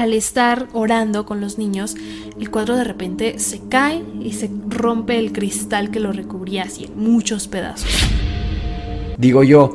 Al 0.00 0.14
estar 0.14 0.66
orando 0.72 1.26
con 1.26 1.42
los 1.42 1.58
niños, 1.58 1.94
el 2.40 2.50
cuadro 2.50 2.74
de 2.74 2.84
repente 2.84 3.38
se 3.38 3.60
cae 3.68 4.02
y 4.18 4.32
se 4.32 4.48
rompe 4.66 5.18
el 5.18 5.30
cristal 5.30 5.90
que 5.90 6.00
lo 6.00 6.10
recubría 6.10 6.62
así 6.62 6.84
en 6.84 6.98
muchos 6.98 7.48
pedazos. 7.48 7.90
Digo 9.18 9.44
yo, 9.44 9.74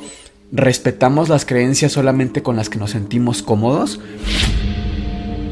¿respetamos 0.51 1.29
las 1.29 1.45
creencias 1.45 1.91
solamente 1.91 2.41
con 2.41 2.55
las 2.55 2.69
que 2.69 2.79
nos 2.79 2.89
sentimos 2.89 3.43
cómodos? 3.43 3.99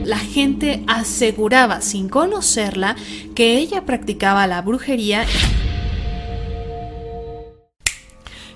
La 0.06 0.18
gente 0.18 0.84
aseguraba, 0.88 1.82
sin 1.82 2.10
conocerla, 2.10 2.96
que 3.36 3.60
ella 3.60 3.86
practicaba 3.86 4.48
la 4.48 4.64
brujería. 4.64 5.28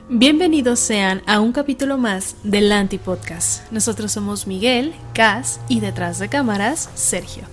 Bienvenidos 0.10 0.80
sean 0.80 1.22
a 1.26 1.42
un 1.42 1.52
capítulo 1.52 1.98
más 1.98 2.38
del 2.42 2.72
Antipodcast. 2.72 3.70
Nosotros 3.74 4.14
somos 4.14 4.48
Miguel, 4.48 4.96
Cas 5.14 5.60
y 5.68 5.82
detrás 5.82 6.18
de 6.20 6.30
cámaras, 6.30 6.90
Sergio. 6.96 7.44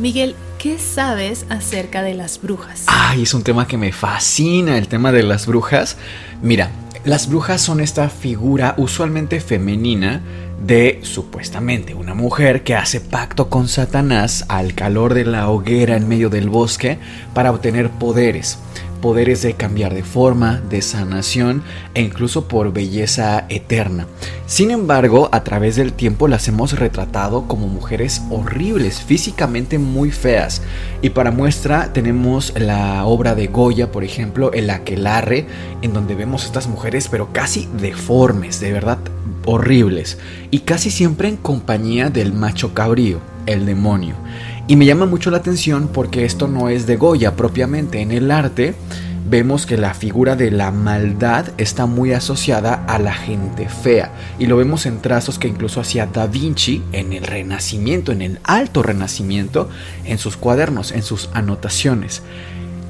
Miguel, 0.00 0.34
¿qué 0.58 0.76
sabes 0.80 1.46
acerca 1.50 2.02
de 2.02 2.14
las 2.14 2.42
brujas? 2.42 2.86
Ay, 2.88 3.22
es 3.22 3.32
un 3.32 3.44
tema 3.44 3.68
que 3.68 3.76
me 3.76 3.92
fascina, 3.92 4.76
el 4.76 4.88
tema 4.88 5.12
de 5.12 5.22
las 5.22 5.46
brujas. 5.46 5.98
Mira, 6.42 6.72
las 7.04 7.28
brujas 7.28 7.62
son 7.62 7.78
esta 7.78 8.08
figura 8.08 8.74
usualmente 8.76 9.40
femenina 9.40 10.20
de 10.66 10.98
supuestamente 11.04 11.94
una 11.94 12.14
mujer 12.14 12.64
que 12.64 12.74
hace 12.74 13.00
pacto 13.00 13.48
con 13.48 13.68
Satanás 13.68 14.46
al 14.48 14.74
calor 14.74 15.14
de 15.14 15.26
la 15.26 15.48
hoguera 15.48 15.96
en 15.96 16.08
medio 16.08 16.28
del 16.28 16.48
bosque 16.48 16.98
para 17.34 17.52
obtener 17.52 17.88
poderes 17.88 18.58
poderes 19.00 19.42
de 19.42 19.54
cambiar 19.54 19.94
de 19.94 20.02
forma, 20.02 20.60
de 20.68 20.82
sanación 20.82 21.62
e 21.94 22.02
incluso 22.02 22.48
por 22.48 22.72
belleza 22.72 23.46
eterna. 23.48 24.06
Sin 24.46 24.70
embargo, 24.70 25.28
a 25.32 25.44
través 25.44 25.76
del 25.76 25.92
tiempo 25.92 26.28
las 26.28 26.48
hemos 26.48 26.78
retratado 26.78 27.46
como 27.46 27.66
mujeres 27.66 28.22
horribles, 28.30 29.00
físicamente 29.00 29.78
muy 29.78 30.10
feas. 30.10 30.62
Y 31.02 31.10
para 31.10 31.30
muestra 31.30 31.92
tenemos 31.92 32.52
la 32.58 33.04
obra 33.06 33.34
de 33.34 33.46
Goya, 33.46 33.92
por 33.92 34.04
ejemplo, 34.04 34.52
El 34.52 34.70
Aquelarre, 34.70 35.46
en 35.82 35.92
donde 35.92 36.14
vemos 36.14 36.44
estas 36.44 36.66
mujeres 36.66 37.08
pero 37.08 37.32
casi 37.32 37.68
deformes, 37.80 38.60
de 38.60 38.72
verdad 38.72 38.98
horribles, 39.46 40.18
y 40.50 40.60
casi 40.60 40.90
siempre 40.90 41.28
en 41.28 41.36
compañía 41.36 42.10
del 42.10 42.32
macho 42.32 42.74
cabrío, 42.74 43.20
el 43.46 43.66
demonio. 43.66 44.14
Y 44.66 44.76
me 44.76 44.86
llama 44.86 45.06
mucho 45.06 45.30
la 45.30 45.38
atención 45.38 45.88
porque 45.92 46.24
esto 46.24 46.46
no 46.46 46.68
es 46.68 46.86
de 46.86 46.96
Goya 46.96 47.34
propiamente. 47.34 48.00
En 48.00 48.12
el 48.12 48.30
arte 48.30 48.74
vemos 49.28 49.64
que 49.64 49.76
la 49.76 49.94
figura 49.94 50.34
de 50.34 50.50
la 50.50 50.72
maldad 50.72 51.46
está 51.56 51.86
muy 51.86 52.12
asociada 52.12 52.84
a 52.86 52.98
la 52.98 53.12
gente 53.12 53.68
fea. 53.68 54.12
Y 54.38 54.46
lo 54.46 54.56
vemos 54.56 54.86
en 54.86 55.00
trazos 55.00 55.38
que 55.38 55.48
incluso 55.48 55.80
hacía 55.80 56.06
Da 56.06 56.26
Vinci 56.26 56.82
en 56.92 57.12
el 57.12 57.24
Renacimiento, 57.24 58.12
en 58.12 58.22
el 58.22 58.38
Alto 58.44 58.82
Renacimiento, 58.82 59.68
en 60.04 60.18
sus 60.18 60.36
cuadernos, 60.36 60.92
en 60.92 61.02
sus 61.02 61.30
anotaciones. 61.32 62.22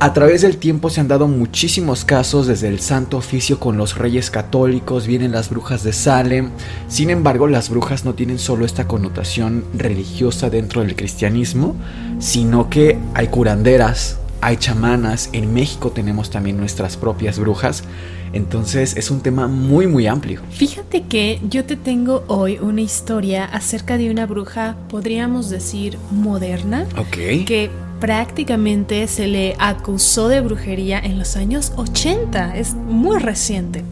A 0.03 0.15
través 0.15 0.41
del 0.41 0.57
tiempo 0.57 0.89
se 0.89 1.03
han 1.03 1.09
dado 1.09 1.29
muchísimos 1.29 2.07
casos 2.07 2.47
desde 2.47 2.69
el 2.69 2.81
Santo 2.81 3.19
Oficio 3.19 3.61
con 3.61 3.77
los 3.77 3.99
reyes 3.99 4.31
católicos, 4.31 5.07
vienen 5.07 5.31
las 5.31 5.51
brujas 5.51 5.85
de 5.85 5.93
Salem. 5.93 6.49
Sin 6.89 7.11
embargo, 7.11 7.47
las 7.47 7.69
brujas 7.69 8.07
no 8.07 8.15
tienen 8.15 8.39
solo 8.39 8.65
esta 8.65 8.89
connotación 8.89 9.63
religiosa 9.75 10.49
dentro 10.49 10.81
del 10.81 10.97
cristianismo, 10.97 11.77
sino 12.19 12.71
que 12.71 12.97
hay 13.13 13.27
curanderas, 13.27 14.19
hay 14.41 14.57
chamanas, 14.57 15.29
en 15.35 15.53
México 15.53 15.91
tenemos 15.91 16.31
también 16.31 16.57
nuestras 16.57 16.97
propias 16.97 17.39
brujas. 17.39 17.85
Entonces 18.33 18.97
es 18.97 19.11
un 19.11 19.21
tema 19.21 19.49
muy 19.49 19.87
muy 19.87 20.07
amplio. 20.07 20.41
Fíjate 20.49 21.03
que 21.03 21.41
yo 21.47 21.67
te 21.67 21.77
tengo 21.77 22.25
hoy 22.27 22.57
una 22.59 22.81
historia 22.81 23.45
acerca 23.45 23.99
de 23.99 24.11
una 24.11 24.25
bruja, 24.25 24.77
podríamos 24.89 25.51
decir, 25.51 25.99
moderna. 26.11 26.87
Ok. 26.97 27.45
Que 27.45 27.71
prácticamente 28.01 29.07
se 29.07 29.27
le 29.27 29.55
acusó 29.59 30.29
de 30.29 30.41
brujería 30.41 30.99
en 30.99 31.19
los 31.19 31.37
años 31.37 31.73
80, 31.77 32.57
es 32.57 32.75
muy 32.75 33.19
reciente. 33.19 33.85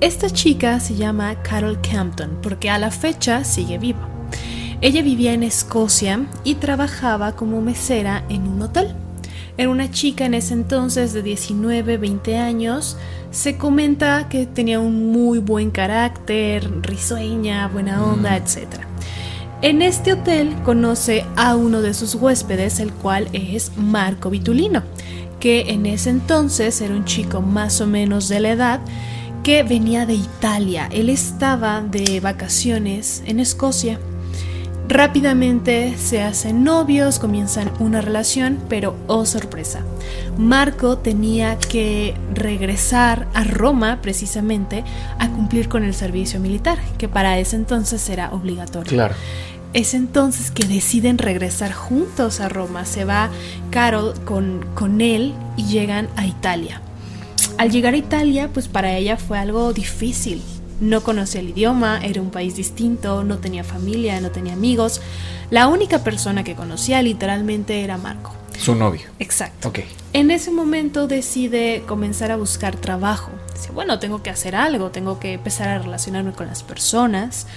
Esta 0.00 0.28
chica 0.30 0.80
se 0.80 0.96
llama 0.96 1.42
Carol 1.42 1.78
Campton 1.80 2.38
porque 2.42 2.70
a 2.70 2.78
la 2.78 2.90
fecha 2.90 3.44
sigue 3.44 3.78
viva. 3.78 4.08
Ella 4.80 5.02
vivía 5.02 5.32
en 5.32 5.42
Escocia 5.42 6.26
y 6.42 6.56
trabajaba 6.56 7.36
como 7.36 7.60
mesera 7.60 8.24
en 8.28 8.42
un 8.48 8.62
hotel. 8.62 8.94
Era 9.56 9.70
una 9.70 9.90
chica 9.90 10.26
en 10.26 10.34
ese 10.34 10.54
entonces 10.54 11.12
de 11.12 11.22
19, 11.22 11.96
20 11.96 12.38
años. 12.38 12.96
Se 13.30 13.56
comenta 13.56 14.28
que 14.28 14.46
tenía 14.46 14.80
un 14.80 15.12
muy 15.12 15.38
buen 15.38 15.70
carácter, 15.70 16.68
risueña, 16.82 17.68
buena 17.68 18.04
onda, 18.04 18.36
etc. 18.36 18.84
En 19.64 19.80
este 19.80 20.12
hotel 20.12 20.54
conoce 20.62 21.24
a 21.36 21.56
uno 21.56 21.80
de 21.80 21.94
sus 21.94 22.16
huéspedes, 22.16 22.80
el 22.80 22.92
cual 22.92 23.30
es 23.32 23.72
Marco 23.78 24.28
Vitulino, 24.28 24.82
que 25.40 25.70
en 25.70 25.86
ese 25.86 26.10
entonces 26.10 26.82
era 26.82 26.94
un 26.94 27.06
chico 27.06 27.40
más 27.40 27.80
o 27.80 27.86
menos 27.86 28.28
de 28.28 28.40
la 28.40 28.50
edad 28.50 28.80
que 29.42 29.62
venía 29.62 30.04
de 30.04 30.12
Italia. 30.12 30.90
Él 30.92 31.08
estaba 31.08 31.80
de 31.80 32.20
vacaciones 32.20 33.22
en 33.24 33.40
Escocia. 33.40 33.98
Rápidamente 34.86 35.96
se 35.96 36.20
hacen 36.20 36.62
novios, 36.62 37.18
comienzan 37.18 37.72
una 37.80 38.02
relación, 38.02 38.58
pero 38.68 38.94
oh 39.06 39.24
sorpresa, 39.24 39.80
Marco 40.36 40.98
tenía 40.98 41.58
que 41.58 42.14
regresar 42.34 43.26
a 43.32 43.44
Roma 43.44 44.00
precisamente 44.02 44.84
a 45.18 45.30
cumplir 45.30 45.70
con 45.70 45.84
el 45.84 45.94
servicio 45.94 46.38
militar, 46.38 46.76
que 46.98 47.08
para 47.08 47.38
ese 47.38 47.56
entonces 47.56 48.06
era 48.10 48.30
obligatorio. 48.30 48.92
Claro. 48.92 49.14
Es 49.74 49.92
entonces 49.92 50.52
que 50.52 50.66
deciden 50.68 51.18
regresar 51.18 51.72
juntos 51.72 52.38
a 52.38 52.48
Roma. 52.48 52.84
Se 52.84 53.04
va 53.04 53.28
Carol 53.70 54.14
con, 54.24 54.64
con 54.74 55.00
él 55.00 55.34
y 55.56 55.64
llegan 55.64 56.08
a 56.14 56.26
Italia. 56.26 56.80
Al 57.58 57.72
llegar 57.72 57.94
a 57.94 57.96
Italia, 57.96 58.50
pues 58.54 58.68
para 58.68 58.96
ella 58.96 59.16
fue 59.16 59.36
algo 59.36 59.72
difícil. 59.72 60.42
No 60.80 61.02
conocía 61.02 61.40
el 61.40 61.50
idioma, 61.50 61.98
era 62.04 62.22
un 62.22 62.30
país 62.30 62.54
distinto, 62.54 63.24
no 63.24 63.38
tenía 63.38 63.64
familia, 63.64 64.20
no 64.20 64.30
tenía 64.30 64.52
amigos. 64.52 65.00
La 65.50 65.66
única 65.66 66.04
persona 66.04 66.44
que 66.44 66.54
conocía 66.54 67.02
literalmente 67.02 67.82
era 67.82 67.98
Marco. 67.98 68.32
Su 68.56 68.76
novio. 68.76 69.02
Exacto. 69.18 69.70
Ok. 69.70 69.80
En 70.12 70.30
ese 70.30 70.52
momento 70.52 71.08
decide 71.08 71.82
comenzar 71.88 72.30
a 72.30 72.36
buscar 72.36 72.76
trabajo. 72.76 73.32
Dice, 73.52 73.72
bueno, 73.72 73.98
tengo 73.98 74.22
que 74.22 74.30
hacer 74.30 74.54
algo, 74.54 74.90
tengo 74.90 75.18
que 75.18 75.32
empezar 75.32 75.68
a 75.68 75.80
relacionarme 75.80 76.32
con 76.32 76.46
las 76.46 76.62
personas. 76.62 77.48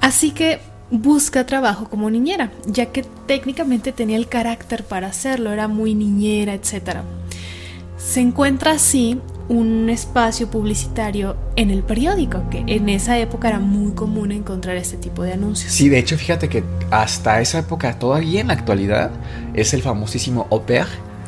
Así 0.00 0.30
que 0.30 0.60
busca 0.90 1.46
trabajo 1.46 1.88
como 1.88 2.10
niñera, 2.10 2.52
ya 2.66 2.86
que 2.86 3.04
técnicamente 3.26 3.92
tenía 3.92 4.16
el 4.16 4.28
carácter 4.28 4.84
para 4.84 5.08
hacerlo, 5.08 5.52
era 5.52 5.68
muy 5.68 5.94
niñera, 5.94 6.54
etc. 6.54 7.00
Se 7.96 8.20
encuentra 8.20 8.72
así 8.72 9.20
un 9.48 9.88
espacio 9.90 10.50
publicitario 10.50 11.36
en 11.54 11.70
el 11.70 11.82
periódico, 11.82 12.42
que 12.50 12.64
en 12.66 12.88
esa 12.88 13.18
época 13.18 13.48
era 13.48 13.60
muy 13.60 13.92
común 13.92 14.32
encontrar 14.32 14.76
este 14.76 14.96
tipo 14.96 15.22
de 15.22 15.32
anuncios. 15.32 15.72
Sí, 15.72 15.88
de 15.88 15.98
hecho, 15.98 16.16
fíjate 16.16 16.48
que 16.48 16.64
hasta 16.90 17.40
esa 17.40 17.60
época, 17.60 17.98
todavía 17.98 18.40
en 18.40 18.48
la 18.48 18.54
actualidad, 18.54 19.10
es 19.54 19.72
el 19.74 19.82
famosísimo 19.82 20.46
au 20.50 20.62
pair, 20.62 20.86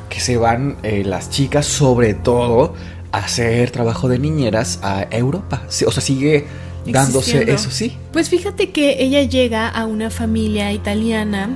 que 0.09 0.21
se 0.21 0.37
van 0.37 0.77
eh, 0.83 1.05
las 1.05 1.31
chicas, 1.31 1.67
sobre 1.67 2.15
todo, 2.15 2.75
a 3.13 3.19
hacer 3.19 3.71
trabajo 3.71 4.09
de 4.09 4.19
niñeras 4.19 4.81
a 4.83 5.03
Europa. 5.11 5.63
O 5.87 5.91
sea, 5.93 6.03
sigue 6.03 6.47
dándose 6.93 7.39
Existiendo. 7.39 7.53
eso, 7.53 7.71
sí. 7.71 7.97
Pues 8.13 8.29
fíjate 8.29 8.71
que 8.71 9.03
ella 9.03 9.23
llega 9.23 9.69
a 9.69 9.87
una 9.87 10.11
familia 10.11 10.73
italiana 10.73 11.49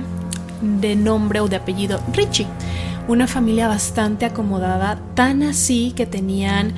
de 0.61 0.95
nombre 0.95 1.39
o 1.39 1.47
de 1.47 1.57
apellido 1.57 2.01
Ricci. 2.13 2.47
Una 3.07 3.27
familia 3.27 3.67
bastante 3.67 4.25
acomodada, 4.25 4.99
tan 5.13 5.43
así 5.43 5.93
que 5.95 6.05
tenían 6.05 6.73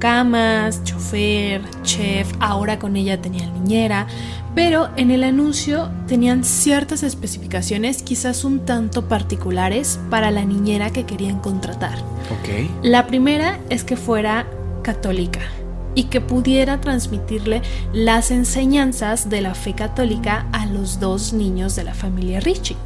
mucamas, 0.00 0.82
chofer, 0.84 1.62
chef, 1.82 2.30
ahora 2.40 2.78
con 2.78 2.96
ella 2.96 3.20
tenían 3.20 3.52
niñera, 3.52 4.06
pero 4.54 4.88
en 4.96 5.10
el 5.10 5.24
anuncio 5.24 5.90
tenían 6.06 6.42
ciertas 6.42 7.02
especificaciones 7.02 8.02
quizás 8.02 8.44
un 8.44 8.60
tanto 8.60 9.08
particulares 9.08 9.98
para 10.08 10.30
la 10.30 10.44
niñera 10.44 10.90
que 10.90 11.04
querían 11.04 11.38
contratar. 11.40 11.98
La 12.82 13.06
primera 13.06 13.58
es 13.68 13.84
que 13.84 13.96
fuera 13.96 14.46
católica 14.82 15.40
y 15.94 16.04
que 16.04 16.20
pudiera 16.20 16.80
transmitirle 16.80 17.62
las 17.92 18.30
enseñanzas 18.30 19.28
de 19.28 19.40
la 19.40 19.54
fe 19.54 19.74
católica 19.74 20.46
a 20.52 20.66
los 20.66 21.00
dos 21.00 21.32
niños 21.32 21.76
de 21.76 21.84
la 21.84 21.94
familia 21.94 22.40
Richie. 22.40 22.76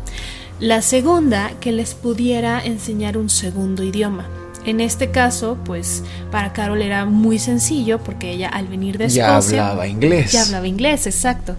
La 0.61 0.83
segunda, 0.83 1.51
que 1.61 1.73
les 1.73 1.95
pudiera 1.95 2.65
enseñar 2.65 3.19
un 3.19 3.29
segundo 3.29 3.83
idioma. 3.83 4.27
En 4.65 4.81
este 4.81 5.11
caso, 5.11 5.59
pues 5.65 6.03
para 6.31 6.53
Carol 6.55 6.81
era 6.81 7.05
muy 7.05 7.39
sencillo 7.39 7.99
porque 7.99 8.31
ella 8.31 8.49
al 8.49 8.67
venir 8.67 8.97
de 8.97 9.09
Ya 9.09 9.37
Escocia 9.37 9.63
hablaba 9.69 9.87
inglés. 9.89 10.33
ya 10.33 10.43
hablaba 10.43 10.67
inglés, 10.67 11.07
exacto. 11.07 11.57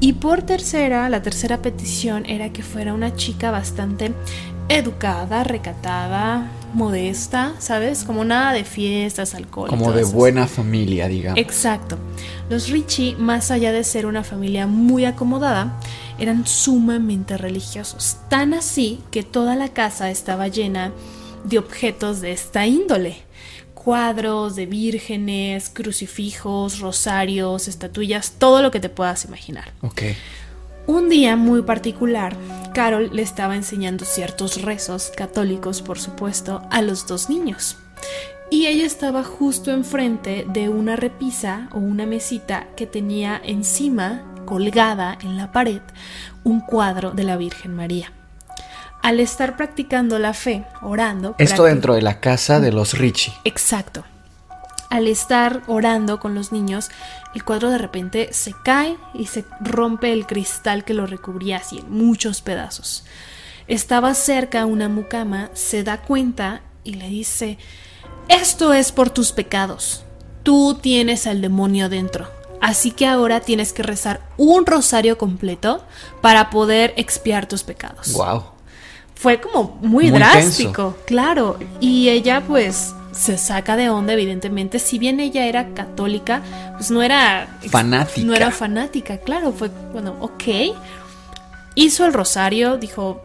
Y 0.00 0.14
por 0.14 0.42
tercera, 0.42 1.08
la 1.08 1.20
tercera 1.22 1.60
petición 1.60 2.24
era 2.26 2.50
que 2.50 2.62
fuera 2.62 2.94
una 2.94 3.14
chica 3.14 3.50
bastante 3.50 4.12
educada, 4.68 5.44
recatada, 5.44 6.48
modesta, 6.76 7.54
¿sabes? 7.58 8.04
Como 8.04 8.24
nada 8.24 8.52
de 8.52 8.64
fiestas, 8.64 9.34
alcohol. 9.34 9.68
Como 9.68 9.92
de 9.92 10.04
buena 10.04 10.46
familia, 10.46 11.08
digamos. 11.08 11.40
Exacto. 11.40 11.98
Los 12.50 12.68
Richie, 12.68 13.16
más 13.16 13.50
allá 13.50 13.72
de 13.72 13.82
ser 13.82 14.06
una 14.06 14.22
familia 14.22 14.66
muy 14.66 15.06
acomodada, 15.06 15.80
eran 16.18 16.46
sumamente 16.46 17.38
religiosos. 17.38 18.18
Tan 18.28 18.52
así 18.52 19.00
que 19.10 19.22
toda 19.22 19.56
la 19.56 19.70
casa 19.70 20.10
estaba 20.10 20.48
llena 20.48 20.92
de 21.44 21.58
objetos 21.58 22.20
de 22.20 22.32
esta 22.32 22.66
índole. 22.66 23.16
Cuadros 23.72 24.54
de 24.54 24.66
vírgenes, 24.66 25.70
crucifijos, 25.70 26.80
rosarios, 26.80 27.68
estatuillas, 27.68 28.34
todo 28.38 28.60
lo 28.60 28.70
que 28.70 28.80
te 28.80 28.88
puedas 28.90 29.24
imaginar. 29.24 29.72
Ok. 29.80 30.02
Un 30.86 31.08
día 31.08 31.34
muy 31.34 31.62
particular, 31.62 32.36
Carol 32.72 33.10
le 33.12 33.22
estaba 33.22 33.56
enseñando 33.56 34.04
ciertos 34.04 34.62
rezos, 34.62 35.10
católicos 35.16 35.82
por 35.82 35.98
supuesto, 35.98 36.62
a 36.70 36.80
los 36.80 37.08
dos 37.08 37.28
niños. 37.28 37.76
Y 38.50 38.66
ella 38.66 38.86
estaba 38.86 39.24
justo 39.24 39.72
enfrente 39.72 40.46
de 40.48 40.68
una 40.68 40.94
repisa 40.94 41.68
o 41.72 41.78
una 41.78 42.06
mesita 42.06 42.68
que 42.76 42.86
tenía 42.86 43.40
encima, 43.42 44.22
colgada 44.44 45.18
en 45.20 45.36
la 45.36 45.50
pared, 45.50 45.80
un 46.44 46.60
cuadro 46.60 47.10
de 47.10 47.24
la 47.24 47.36
Virgen 47.36 47.74
María. 47.74 48.12
Al 49.02 49.18
estar 49.18 49.56
practicando 49.56 50.20
la 50.20 50.34
fe, 50.34 50.64
orando... 50.82 51.34
Esto 51.38 51.64
dentro 51.64 51.94
de 51.94 52.02
la 52.02 52.20
casa 52.20 52.60
de 52.60 52.70
los 52.70 52.96
Richie. 52.96 53.34
Exacto. 53.42 54.04
Al 54.88 55.08
estar 55.08 55.62
orando 55.66 56.20
con 56.20 56.34
los 56.34 56.52
niños, 56.52 56.90
el 57.34 57.44
cuadro 57.44 57.70
de 57.70 57.78
repente 57.78 58.28
se 58.32 58.54
cae 58.64 58.96
y 59.14 59.26
se 59.26 59.44
rompe 59.60 60.12
el 60.12 60.26
cristal 60.26 60.84
que 60.84 60.94
lo 60.94 61.06
recubría 61.06 61.56
así 61.58 61.78
en 61.78 61.90
muchos 61.90 62.40
pedazos. 62.40 63.04
Estaba 63.66 64.14
cerca 64.14 64.64
una 64.64 64.88
mucama, 64.88 65.50
se 65.54 65.82
da 65.82 66.02
cuenta 66.02 66.60
y 66.84 66.94
le 66.94 67.08
dice, 67.08 67.58
esto 68.28 68.72
es 68.72 68.92
por 68.92 69.10
tus 69.10 69.32
pecados. 69.32 70.04
Tú 70.44 70.78
tienes 70.80 71.26
al 71.26 71.40
demonio 71.40 71.88
dentro. 71.88 72.28
Así 72.60 72.90
que 72.92 73.06
ahora 73.06 73.40
tienes 73.40 73.72
que 73.72 73.82
rezar 73.82 74.20
un 74.36 74.64
rosario 74.66 75.18
completo 75.18 75.84
para 76.20 76.48
poder 76.48 76.94
expiar 76.96 77.46
tus 77.46 77.62
pecados 77.64 78.14
Wow. 78.14 78.44
fue 79.14 79.40
como 79.40 79.76
muy, 79.82 80.10
Muy 80.10 80.18
drástico, 80.18 80.96
claro. 81.06 81.58
Y 81.80 82.08
ella 82.08 82.42
pues 82.46 82.94
se 83.16 83.38
saca 83.38 83.76
de 83.76 83.88
onda, 83.90 84.12
evidentemente. 84.12 84.78
Si 84.78 84.98
bien 84.98 85.18
ella 85.20 85.46
era 85.46 85.68
católica, 85.74 86.42
pues 86.76 86.90
no 86.90 87.02
era 87.02 87.48
Fanática. 87.70 88.26
No 88.26 88.34
era 88.34 88.50
fanática, 88.50 89.18
claro. 89.18 89.52
Fue, 89.52 89.70
bueno, 89.92 90.14
ok. 90.20 90.44
Hizo 91.74 92.06
el 92.06 92.12
rosario, 92.12 92.76
dijo, 92.78 93.20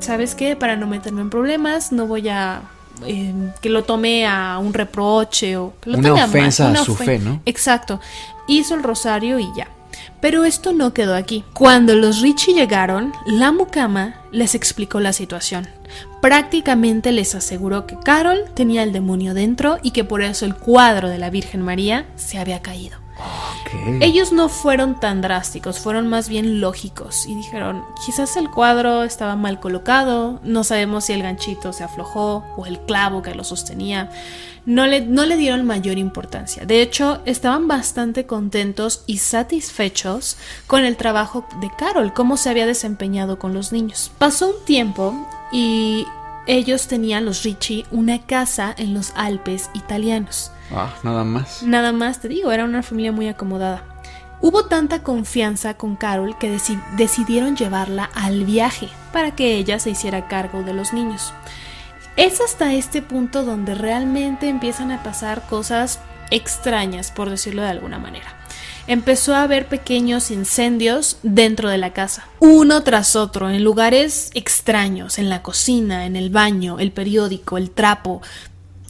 ¿sabes 0.00 0.34
qué? 0.34 0.54
Para 0.56 0.76
no 0.76 0.86
meterme 0.86 1.20
en 1.22 1.30
problemas, 1.30 1.90
no 1.92 2.06
voy 2.06 2.28
a... 2.28 2.62
eh, 3.06 3.34
que 3.60 3.68
lo 3.70 3.84
tome 3.84 4.26
a 4.26 4.58
un 4.58 4.72
reproche 4.74 5.56
o 5.56 5.72
que 5.80 5.90
lo 5.90 5.98
Una 5.98 6.08
tome 6.10 6.20
a 6.20 6.24
ofensa 6.26 6.66
a 6.66 6.70
una 6.70 6.84
su 6.84 6.94
ofen- 6.94 7.04
fe, 7.06 7.18
¿no? 7.18 7.40
Exacto. 7.46 8.00
Hizo 8.46 8.74
el 8.74 8.82
rosario 8.82 9.38
y 9.38 9.48
ya. 9.56 9.68
Pero 10.20 10.44
esto 10.44 10.72
no 10.72 10.92
quedó 10.94 11.14
aquí. 11.14 11.44
Cuando 11.54 11.94
los 11.94 12.20
Richie 12.20 12.54
llegaron, 12.54 13.12
la 13.26 13.52
mucama 13.52 14.22
les 14.32 14.54
explicó 14.54 15.00
la 15.00 15.12
situación. 15.12 15.68
Prácticamente 16.20 17.12
les 17.12 17.34
aseguró 17.34 17.86
que 17.86 17.98
Carol 17.98 18.44
tenía 18.54 18.82
el 18.82 18.92
demonio 18.92 19.34
dentro 19.34 19.78
y 19.82 19.92
que 19.92 20.04
por 20.04 20.22
eso 20.22 20.44
el 20.44 20.54
cuadro 20.54 21.08
de 21.08 21.18
la 21.18 21.30
Virgen 21.30 21.62
María 21.62 22.06
se 22.16 22.38
había 22.38 22.60
caído. 22.60 22.98
Ellos 24.00 24.32
no 24.32 24.48
fueron 24.48 24.98
tan 24.98 25.20
drásticos, 25.20 25.78
fueron 25.78 26.08
más 26.08 26.28
bien 26.28 26.60
lógicos 26.60 27.26
y 27.26 27.34
dijeron, 27.34 27.84
quizás 28.04 28.36
el 28.36 28.50
cuadro 28.50 29.02
estaba 29.02 29.36
mal 29.36 29.60
colocado, 29.60 30.40
no 30.42 30.64
sabemos 30.64 31.04
si 31.04 31.12
el 31.12 31.22
ganchito 31.22 31.72
se 31.72 31.84
aflojó 31.84 32.44
o 32.56 32.66
el 32.66 32.78
clavo 32.80 33.22
que 33.22 33.34
lo 33.34 33.44
sostenía. 33.44 34.10
No 34.66 34.86
le, 34.86 35.00
no 35.00 35.24
le 35.24 35.38
dieron 35.38 35.64
mayor 35.64 35.96
importancia. 35.96 36.66
De 36.66 36.82
hecho, 36.82 37.22
estaban 37.24 37.68
bastante 37.68 38.26
contentos 38.26 39.02
y 39.06 39.16
satisfechos 39.16 40.36
con 40.66 40.84
el 40.84 40.96
trabajo 40.96 41.46
de 41.60 41.70
Carol, 41.76 42.12
cómo 42.12 42.36
se 42.36 42.50
había 42.50 42.66
desempeñado 42.66 43.38
con 43.38 43.54
los 43.54 43.72
niños. 43.72 44.10
Pasó 44.18 44.48
un 44.50 44.64
tiempo 44.66 45.14
y 45.52 46.06
ellos 46.48 46.88
tenían, 46.88 47.24
los 47.24 47.44
Richie, 47.44 47.86
una 47.92 48.18
casa 48.22 48.74
en 48.76 48.94
los 48.94 49.12
Alpes 49.14 49.70
italianos. 49.74 50.50
Ah, 50.72 50.92
nada 51.04 51.22
más. 51.22 51.62
Nada 51.62 51.92
más 51.92 52.20
te 52.20 52.26
digo, 52.28 52.50
era 52.50 52.64
una 52.64 52.82
familia 52.82 53.12
muy 53.12 53.28
acomodada. 53.28 53.84
Hubo 54.40 54.64
tanta 54.66 55.02
confianza 55.02 55.74
con 55.74 55.94
Carol 55.96 56.36
que 56.38 56.52
deci- 56.54 56.82
decidieron 56.96 57.56
llevarla 57.56 58.10
al 58.14 58.44
viaje 58.44 58.88
para 59.12 59.32
que 59.36 59.54
ella 59.56 59.78
se 59.78 59.90
hiciera 59.90 60.26
cargo 60.28 60.62
de 60.62 60.74
los 60.74 60.92
niños. 60.92 61.32
Es 62.16 62.40
hasta 62.40 62.72
este 62.74 63.02
punto 63.02 63.44
donde 63.44 63.74
realmente 63.74 64.48
empiezan 64.48 64.90
a 64.90 65.02
pasar 65.02 65.42
cosas 65.48 66.00
extrañas, 66.30 67.10
por 67.10 67.30
decirlo 67.30 67.62
de 67.62 67.68
alguna 67.68 67.98
manera. 67.98 68.34
Empezó 68.88 69.34
a 69.34 69.42
haber 69.42 69.66
pequeños 69.66 70.30
incendios 70.30 71.18
dentro 71.22 71.68
de 71.68 71.78
la 71.78 71.92
casa, 71.92 72.26
uno 72.40 72.82
tras 72.82 73.14
otro, 73.16 73.50
en 73.50 73.62
lugares 73.62 74.30
extraños, 74.34 75.18
en 75.18 75.28
la 75.28 75.42
cocina, 75.42 76.06
en 76.06 76.16
el 76.16 76.30
baño, 76.30 76.80
el 76.80 76.90
periódico, 76.90 77.58
el 77.58 77.70
trapo. 77.70 78.22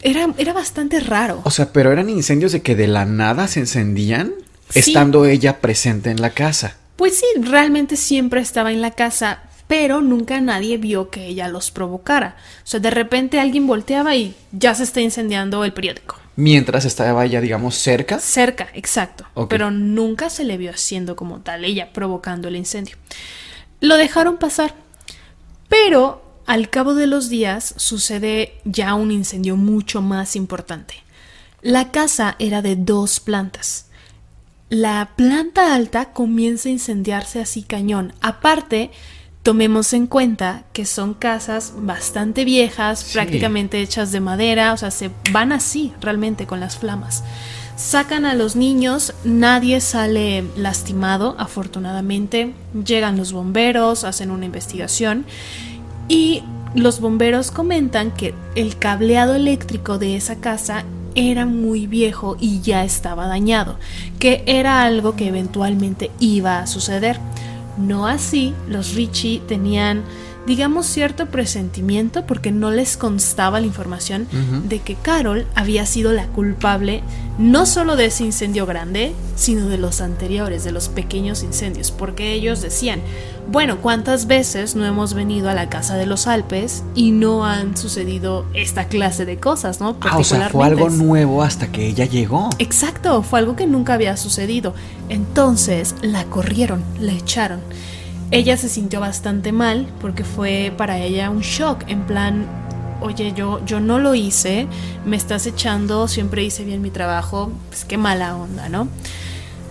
Era, 0.00 0.28
era 0.38 0.52
bastante 0.52 1.00
raro. 1.00 1.40
O 1.44 1.50
sea, 1.50 1.72
pero 1.72 1.90
eran 1.90 2.08
incendios 2.08 2.52
de 2.52 2.62
que 2.62 2.76
de 2.76 2.86
la 2.86 3.04
nada 3.04 3.48
se 3.48 3.60
encendían 3.60 4.32
Sí. 4.70 4.78
estando 4.80 5.24
ella 5.24 5.60
presente 5.60 6.10
en 6.10 6.20
la 6.20 6.30
casa. 6.30 6.76
Pues 6.96 7.18
sí, 7.18 7.26
realmente 7.40 7.96
siempre 7.96 8.40
estaba 8.40 8.70
en 8.70 8.80
la 8.82 8.90
casa, 8.92 9.40
pero 9.66 10.00
nunca 10.02 10.40
nadie 10.40 10.76
vio 10.76 11.10
que 11.10 11.26
ella 11.26 11.48
los 11.48 11.70
provocara. 11.70 12.36
O 12.58 12.66
sea, 12.66 12.78
de 12.78 12.90
repente 12.90 13.40
alguien 13.40 13.66
volteaba 13.66 14.14
y 14.14 14.34
ya 14.52 14.74
se 14.74 14.82
está 14.84 15.00
incendiando 15.00 15.64
el 15.64 15.72
periódico. 15.72 16.16
Mientras 16.38 16.84
estaba 16.84 17.24
ella, 17.24 17.40
digamos, 17.40 17.74
cerca. 17.74 18.20
Cerca, 18.20 18.68
exacto. 18.72 19.26
Pero 19.48 19.72
nunca 19.72 20.30
se 20.30 20.44
le 20.44 20.56
vio 20.56 20.70
haciendo 20.70 21.16
como 21.16 21.40
tal, 21.40 21.64
ella 21.64 21.92
provocando 21.92 22.46
el 22.46 22.54
incendio. 22.54 22.94
Lo 23.80 23.96
dejaron 23.96 24.36
pasar. 24.36 24.72
Pero 25.68 26.22
al 26.46 26.70
cabo 26.70 26.94
de 26.94 27.08
los 27.08 27.28
días 27.28 27.74
sucede 27.76 28.54
ya 28.64 28.94
un 28.94 29.10
incendio 29.10 29.56
mucho 29.56 30.00
más 30.00 30.36
importante. 30.36 31.02
La 31.60 31.90
casa 31.90 32.36
era 32.38 32.62
de 32.62 32.76
dos 32.76 33.18
plantas. 33.18 33.86
La 34.68 35.14
planta 35.16 35.74
alta 35.74 36.12
comienza 36.12 36.68
a 36.68 36.72
incendiarse 36.72 37.40
así 37.40 37.64
cañón. 37.64 38.12
Aparte, 38.20 38.92
tomemos 39.48 39.94
en 39.94 40.06
cuenta 40.06 40.64
que 40.74 40.84
son 40.84 41.14
casas 41.14 41.72
bastante 41.78 42.44
viejas, 42.44 42.98
Sí. 43.00 43.14
prácticamente 43.14 43.80
hechas 43.80 44.12
de 44.12 44.20
madera, 44.20 44.74
o 44.74 44.76
sea, 44.76 44.90
se 44.90 45.10
van 45.32 45.52
así 45.52 45.94
realmente 46.02 46.46
con 46.46 46.60
las 46.60 46.76
flamas. 46.76 47.24
Sacan 47.74 48.26
a 48.26 48.34
los 48.34 48.56
niños, 48.56 49.14
nadie 49.24 49.80
sale 49.80 50.44
lastimado, 50.54 51.34
afortunadamente. 51.38 52.52
Llegan 52.84 53.16
los 53.16 53.32
bomberos, 53.32 54.04
hacen 54.04 54.30
una 54.30 54.44
investigación 54.44 55.24
y 56.08 56.42
los 56.74 57.00
bomberos 57.00 57.50
comentan 57.50 58.10
que 58.10 58.34
el 58.54 58.76
cableado 58.76 59.34
eléctrico 59.34 59.96
de 59.96 60.16
esa 60.16 60.36
casa 60.36 60.84
era 61.14 61.46
muy 61.46 61.86
viejo 61.86 62.36
y 62.38 62.60
ya 62.60 62.84
estaba 62.84 63.26
dañado, 63.26 63.78
que 64.18 64.42
era 64.44 64.82
algo 64.82 65.16
que 65.16 65.28
eventualmente 65.28 66.10
iba 66.20 66.58
a 66.58 66.66
suceder. 66.66 67.18
No 67.78 68.06
así, 68.06 68.54
los 68.68 68.94
Richie 68.94 69.40
tenían, 69.46 70.02
digamos, 70.48 70.86
cierto 70.86 71.26
presentimiento, 71.26 72.24
porque 72.26 72.50
no 72.50 72.70
les 72.70 72.96
constaba 72.96 73.60
la 73.60 73.66
información 73.66 74.26
de 74.64 74.80
que 74.80 74.94
Carol 74.94 75.46
había 75.54 75.84
sido 75.84 76.12
la 76.12 76.26
culpable 76.26 77.02
no 77.38 77.66
solo 77.66 77.94
de 77.94 78.06
ese 78.06 78.24
incendio 78.24 78.66
grande, 78.66 79.12
sino 79.36 79.68
de 79.68 79.76
los 79.76 80.00
anteriores, 80.00 80.64
de 80.64 80.72
los 80.72 80.88
pequeños 80.88 81.42
incendios, 81.42 81.92
porque 81.92 82.32
ellos 82.32 82.62
decían, 82.62 83.00
bueno, 83.52 83.78
¿cuántas 83.82 84.26
veces 84.26 84.74
no 84.74 84.86
hemos 84.86 85.12
venido 85.14 85.50
a 85.50 85.54
la 85.54 85.68
casa 85.68 85.96
de 85.96 86.06
los 86.06 86.26
Alpes 86.26 86.82
y 86.94 87.10
no 87.10 87.44
han 87.44 87.76
sucedido 87.76 88.46
esta 88.54 88.88
clase 88.88 89.26
de 89.26 89.36
cosas, 89.36 89.80
¿no? 89.80 89.96
Ah, 90.00 90.18
o 90.18 90.24
sea, 90.24 90.48
fue 90.48 90.66
algo 90.66 90.88
nuevo 90.88 91.42
hasta 91.42 91.70
que 91.70 91.86
ella 91.86 92.06
llegó. 92.06 92.48
Exacto, 92.58 93.22
fue 93.22 93.38
algo 93.38 93.54
que 93.54 93.66
nunca 93.66 93.94
había 93.94 94.16
sucedido. 94.16 94.74
Entonces 95.10 95.94
la 96.00 96.24
corrieron, 96.24 96.82
la 96.98 97.12
echaron. 97.12 97.60
Ella 98.30 98.58
se 98.58 98.68
sintió 98.68 99.00
bastante 99.00 99.52
mal 99.52 99.86
porque 100.00 100.22
fue 100.22 100.72
para 100.76 100.98
ella 100.98 101.30
un 101.30 101.40
shock, 101.40 101.84
en 101.88 102.02
plan, 102.02 102.46
oye, 103.00 103.32
yo, 103.34 103.64
yo 103.64 103.80
no 103.80 103.98
lo 103.98 104.14
hice, 104.14 104.66
me 105.06 105.16
estás 105.16 105.46
echando, 105.46 106.08
siempre 106.08 106.44
hice 106.44 106.64
bien 106.64 106.82
mi 106.82 106.90
trabajo, 106.90 107.50
pues 107.70 107.86
qué 107.86 107.96
mala 107.96 108.36
onda, 108.36 108.68
¿no? 108.68 108.88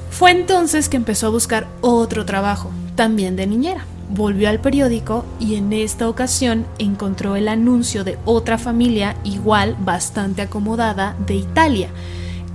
Fue 0.10 0.32
entonces 0.32 0.90
que 0.90 0.98
empezó 0.98 1.28
a 1.28 1.32
buscar 1.32 1.68
otro 1.82 2.26
trabajo, 2.26 2.72
también 2.96 3.36
de 3.36 3.46
niñera. 3.46 3.86
Volvió 4.10 4.50
al 4.50 4.60
periódico 4.60 5.24
y 5.40 5.56
en 5.56 5.72
esta 5.74 6.10
ocasión 6.10 6.66
encontró 6.80 7.36
el 7.36 7.50
anuncio 7.50 8.04
de 8.04 8.18
otra 8.26 8.58
familia 8.58 9.18
igual 9.24 9.76
bastante 9.80 10.42
acomodada 10.42 11.16
de 11.28 11.36
Italia, 11.36 11.90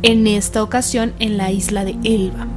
en 0.02 0.26
esta 0.26 0.64
ocasión 0.64 1.12
en 1.20 1.36
la 1.36 1.52
isla 1.52 1.84
de 1.84 1.96
Elba. 2.02 2.48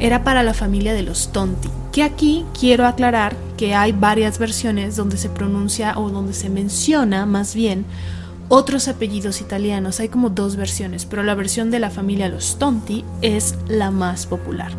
Era 0.00 0.22
para 0.22 0.42
la 0.42 0.52
familia 0.52 0.92
de 0.92 1.04
los 1.04 1.32
Tonti, 1.32 1.70
que 1.94 2.02
aquí 2.02 2.44
quiero 2.58 2.88
aclarar 2.88 3.36
que 3.56 3.76
hay 3.76 3.92
varias 3.92 4.40
versiones 4.40 4.96
donde 4.96 5.16
se 5.16 5.28
pronuncia 5.28 5.96
o 5.96 6.10
donde 6.10 6.32
se 6.32 6.50
menciona 6.50 7.24
más 7.24 7.54
bien 7.54 7.84
otros 8.48 8.88
apellidos 8.88 9.40
italianos. 9.40 10.00
Hay 10.00 10.08
como 10.08 10.28
dos 10.28 10.56
versiones, 10.56 11.06
pero 11.06 11.22
la 11.22 11.36
versión 11.36 11.70
de 11.70 11.78
la 11.78 11.90
familia 11.90 12.28
Los 12.28 12.58
Tonti 12.58 13.04
es 13.22 13.54
la 13.68 13.92
más 13.92 14.26
popular. 14.26 14.72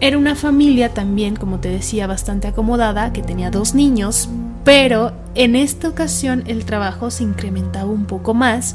Era 0.00 0.18
una 0.18 0.34
familia 0.34 0.92
también, 0.92 1.36
como 1.36 1.60
te 1.60 1.68
decía, 1.68 2.08
bastante 2.08 2.48
acomodada, 2.48 3.12
que 3.12 3.22
tenía 3.22 3.52
dos 3.52 3.76
niños, 3.76 4.28
pero 4.64 5.12
en 5.36 5.54
esta 5.54 5.88
ocasión 5.88 6.42
el 6.48 6.64
trabajo 6.64 7.12
se 7.12 7.22
incrementaba 7.22 7.88
un 7.88 8.06
poco 8.06 8.34
más 8.34 8.74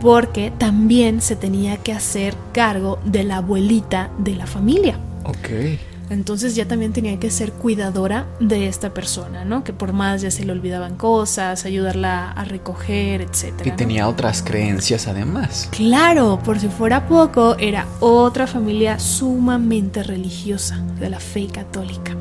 porque 0.00 0.52
también 0.58 1.20
se 1.20 1.36
tenía 1.36 1.76
que 1.76 1.92
hacer 1.92 2.34
cargo 2.52 2.98
de 3.04 3.22
la 3.22 3.36
abuelita 3.36 4.10
de 4.18 4.34
la 4.34 4.48
familia. 4.48 4.98
Ok. 5.22 5.87
Entonces 6.10 6.54
ya 6.54 6.66
también 6.66 6.92
tenía 6.92 7.18
que 7.20 7.30
ser 7.30 7.52
cuidadora 7.52 8.26
de 8.40 8.66
esta 8.66 8.94
persona, 8.94 9.44
¿no? 9.44 9.62
Que 9.62 9.72
por 9.72 9.92
más 9.92 10.22
ya 10.22 10.30
se 10.30 10.44
le 10.44 10.52
olvidaban 10.52 10.96
cosas, 10.96 11.64
ayudarla 11.64 12.32
a 12.32 12.44
recoger, 12.44 13.20
etc. 13.20 13.66
Y 13.66 13.70
tenía 13.72 14.08
otras 14.08 14.42
creencias 14.42 15.06
además. 15.06 15.68
Claro, 15.70 16.40
por 16.42 16.58
si 16.58 16.68
fuera 16.68 17.06
poco, 17.06 17.56
era 17.58 17.86
otra 18.00 18.46
familia 18.46 18.98
sumamente 18.98 20.02
religiosa 20.02 20.82
de 20.98 21.10
la 21.10 21.20
fe 21.20 21.46
católica. 21.46 22.16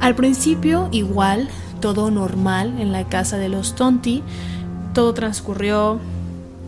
Al 0.00 0.14
principio, 0.14 0.88
igual, 0.90 1.48
todo 1.80 2.10
normal 2.10 2.80
en 2.80 2.90
la 2.92 3.06
casa 3.08 3.36
de 3.36 3.50
los 3.50 3.74
Tonti, 3.74 4.22
todo 4.94 5.12
transcurrió 5.12 6.00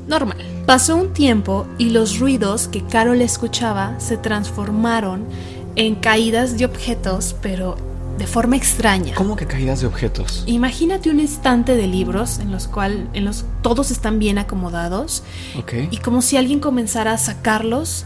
normal. 0.06 0.36
Pasó 0.66 0.96
un 0.96 1.12
tiempo 1.12 1.66
y 1.78 1.90
los 1.90 2.18
ruidos 2.18 2.68
que 2.68 2.82
Carol 2.82 3.20
escuchaba 3.20 3.98
se 3.98 4.16
transformaron 4.16 5.24
en 5.76 5.94
caídas 5.94 6.58
de 6.58 6.64
objetos, 6.64 7.36
pero 7.42 7.76
de 8.18 8.26
forma 8.26 8.56
extraña. 8.56 9.14
¿Cómo 9.14 9.36
que 9.36 9.46
caídas 9.46 9.80
de 9.80 9.86
objetos? 9.86 10.44
Imagínate 10.46 11.10
un 11.10 11.20
estante 11.20 11.76
de 11.76 11.86
libros 11.86 12.38
en 12.38 12.52
los 12.52 12.68
cuales 12.68 13.06
en 13.14 13.24
los 13.24 13.44
todos 13.62 13.90
están 13.90 14.18
bien 14.18 14.38
acomodados 14.38 15.22
y 15.90 15.96
como 15.98 16.22
si 16.22 16.36
alguien 16.36 16.60
comenzara 16.60 17.12
a 17.12 17.18
sacarlos 17.18 18.04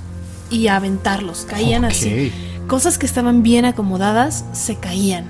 y 0.51 0.69
a 0.69 0.77
aventarlos, 0.77 1.45
caían 1.49 1.85
así. 1.85 2.33
Cosas 2.69 2.99
que 2.99 3.07
estaban 3.07 3.43
bien 3.43 3.65
acomodadas 3.65 4.45
se 4.53 4.77
caían. 4.77 5.27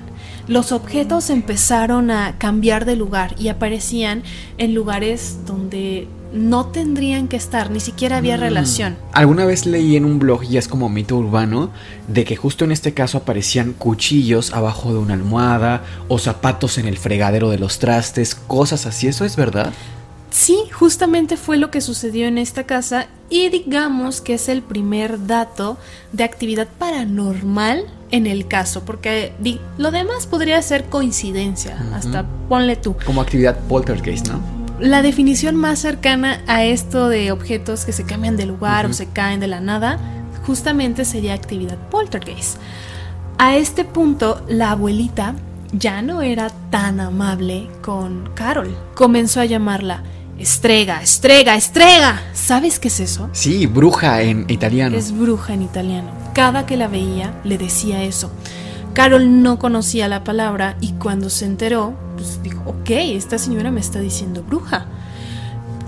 Los 0.47 0.71
objetos 0.71 1.29
empezaron 1.29 2.09
a 2.09 2.37
cambiar 2.37 2.85
de 2.85 2.95
lugar 2.95 3.35
y 3.37 3.49
aparecían 3.49 4.23
en 4.57 4.73
lugares 4.73 5.39
donde 5.45 6.07
no 6.33 6.67
tendrían 6.67 7.27
que 7.27 7.37
estar, 7.37 7.71
ni 7.71 7.79
siquiera 7.79 8.17
había 8.17 8.37
mm. 8.37 8.39
relación. 8.39 8.97
Alguna 9.13 9.45
vez 9.45 9.65
leí 9.65 9.95
en 9.95 10.05
un 10.05 10.19
blog, 10.19 10.43
y 10.43 10.57
es 10.57 10.67
como 10.67 10.89
mito 10.89 11.17
urbano, 11.17 11.71
de 12.07 12.23
que 12.25 12.35
justo 12.35 12.65
en 12.65 12.71
este 12.71 12.93
caso 12.93 13.17
aparecían 13.17 13.73
cuchillos 13.73 14.53
abajo 14.53 14.91
de 14.93 14.99
una 14.99 15.13
almohada 15.13 15.83
o 16.07 16.19
zapatos 16.19 16.77
en 16.77 16.87
el 16.87 16.97
fregadero 16.97 17.49
de 17.49 17.59
los 17.59 17.79
trastes, 17.79 18.35
cosas 18.35 18.85
así, 18.85 19.07
¿eso 19.07 19.25
es 19.25 19.35
verdad? 19.35 19.73
Sí, 20.29 20.59
justamente 20.71 21.37
fue 21.37 21.57
lo 21.57 21.71
que 21.71 21.81
sucedió 21.81 22.27
en 22.27 22.37
esta 22.37 22.65
casa 22.65 23.07
y 23.29 23.49
digamos 23.49 24.21
que 24.21 24.35
es 24.35 24.49
el 24.49 24.61
primer 24.61 25.25
dato 25.25 25.77
de 26.11 26.23
actividad 26.23 26.67
paranormal 26.77 27.85
en 28.11 28.27
el 28.27 28.47
caso, 28.47 28.85
porque 28.85 29.33
lo 29.77 29.91
demás 29.91 30.27
podría 30.27 30.61
ser 30.61 30.85
coincidencia, 30.85 31.77
hasta 31.93 32.25
ponle 32.47 32.75
tú. 32.75 32.95
Como 33.05 33.21
actividad 33.21 33.57
poltergeist, 33.67 34.27
¿no? 34.27 34.56
La 34.79 35.01
definición 35.01 35.55
más 35.55 35.79
cercana 35.79 36.41
a 36.47 36.63
esto 36.63 37.09
de 37.09 37.31
objetos 37.31 37.85
que 37.85 37.93
se 37.93 38.05
cambian 38.05 38.37
de 38.37 38.45
lugar 38.45 38.85
o 38.85 38.93
se 38.93 39.07
caen 39.07 39.39
de 39.39 39.47
la 39.47 39.59
nada, 39.59 39.99
justamente 40.45 41.05
sería 41.05 41.33
actividad 41.33 41.77
poltergeist. 41.89 42.57
A 43.37 43.55
este 43.55 43.83
punto, 43.83 44.43
la 44.47 44.71
abuelita 44.71 45.35
ya 45.73 46.01
no 46.01 46.21
era 46.21 46.49
tan 46.69 46.99
amable 46.99 47.69
con 47.81 48.29
Carol. 48.33 48.75
Comenzó 48.95 49.41
a 49.41 49.45
llamarla 49.45 50.03
Estrega, 50.39 51.01
estrega, 51.01 51.55
estrega. 51.55 52.21
¿Sabes 52.33 52.77
qué 52.77 52.89
es 52.89 52.99
eso? 52.99 53.27
Sí, 53.31 53.65
bruja 53.65 54.21
en 54.21 54.45
italiano. 54.49 54.95
Es 54.95 55.11
bruja 55.11 55.55
en 55.55 55.63
italiano. 55.63 56.11
Cada 56.35 56.67
que 56.67 56.77
la 56.77 56.87
veía 56.87 57.33
le 57.43 57.57
decía 57.57 58.03
eso. 58.03 58.29
Carol 58.93 59.41
no 59.41 59.57
conocía 59.57 60.07
la 60.07 60.23
palabra 60.23 60.77
y 60.79 60.93
cuando 60.93 61.31
se 61.31 61.45
enteró, 61.45 61.95
pues 62.17 62.41
dijo, 62.43 62.61
ok, 62.65 62.89
esta 62.89 63.37
señora 63.37 63.71
me 63.71 63.79
está 63.79 63.99
diciendo 63.99 64.43
bruja. 64.43 64.87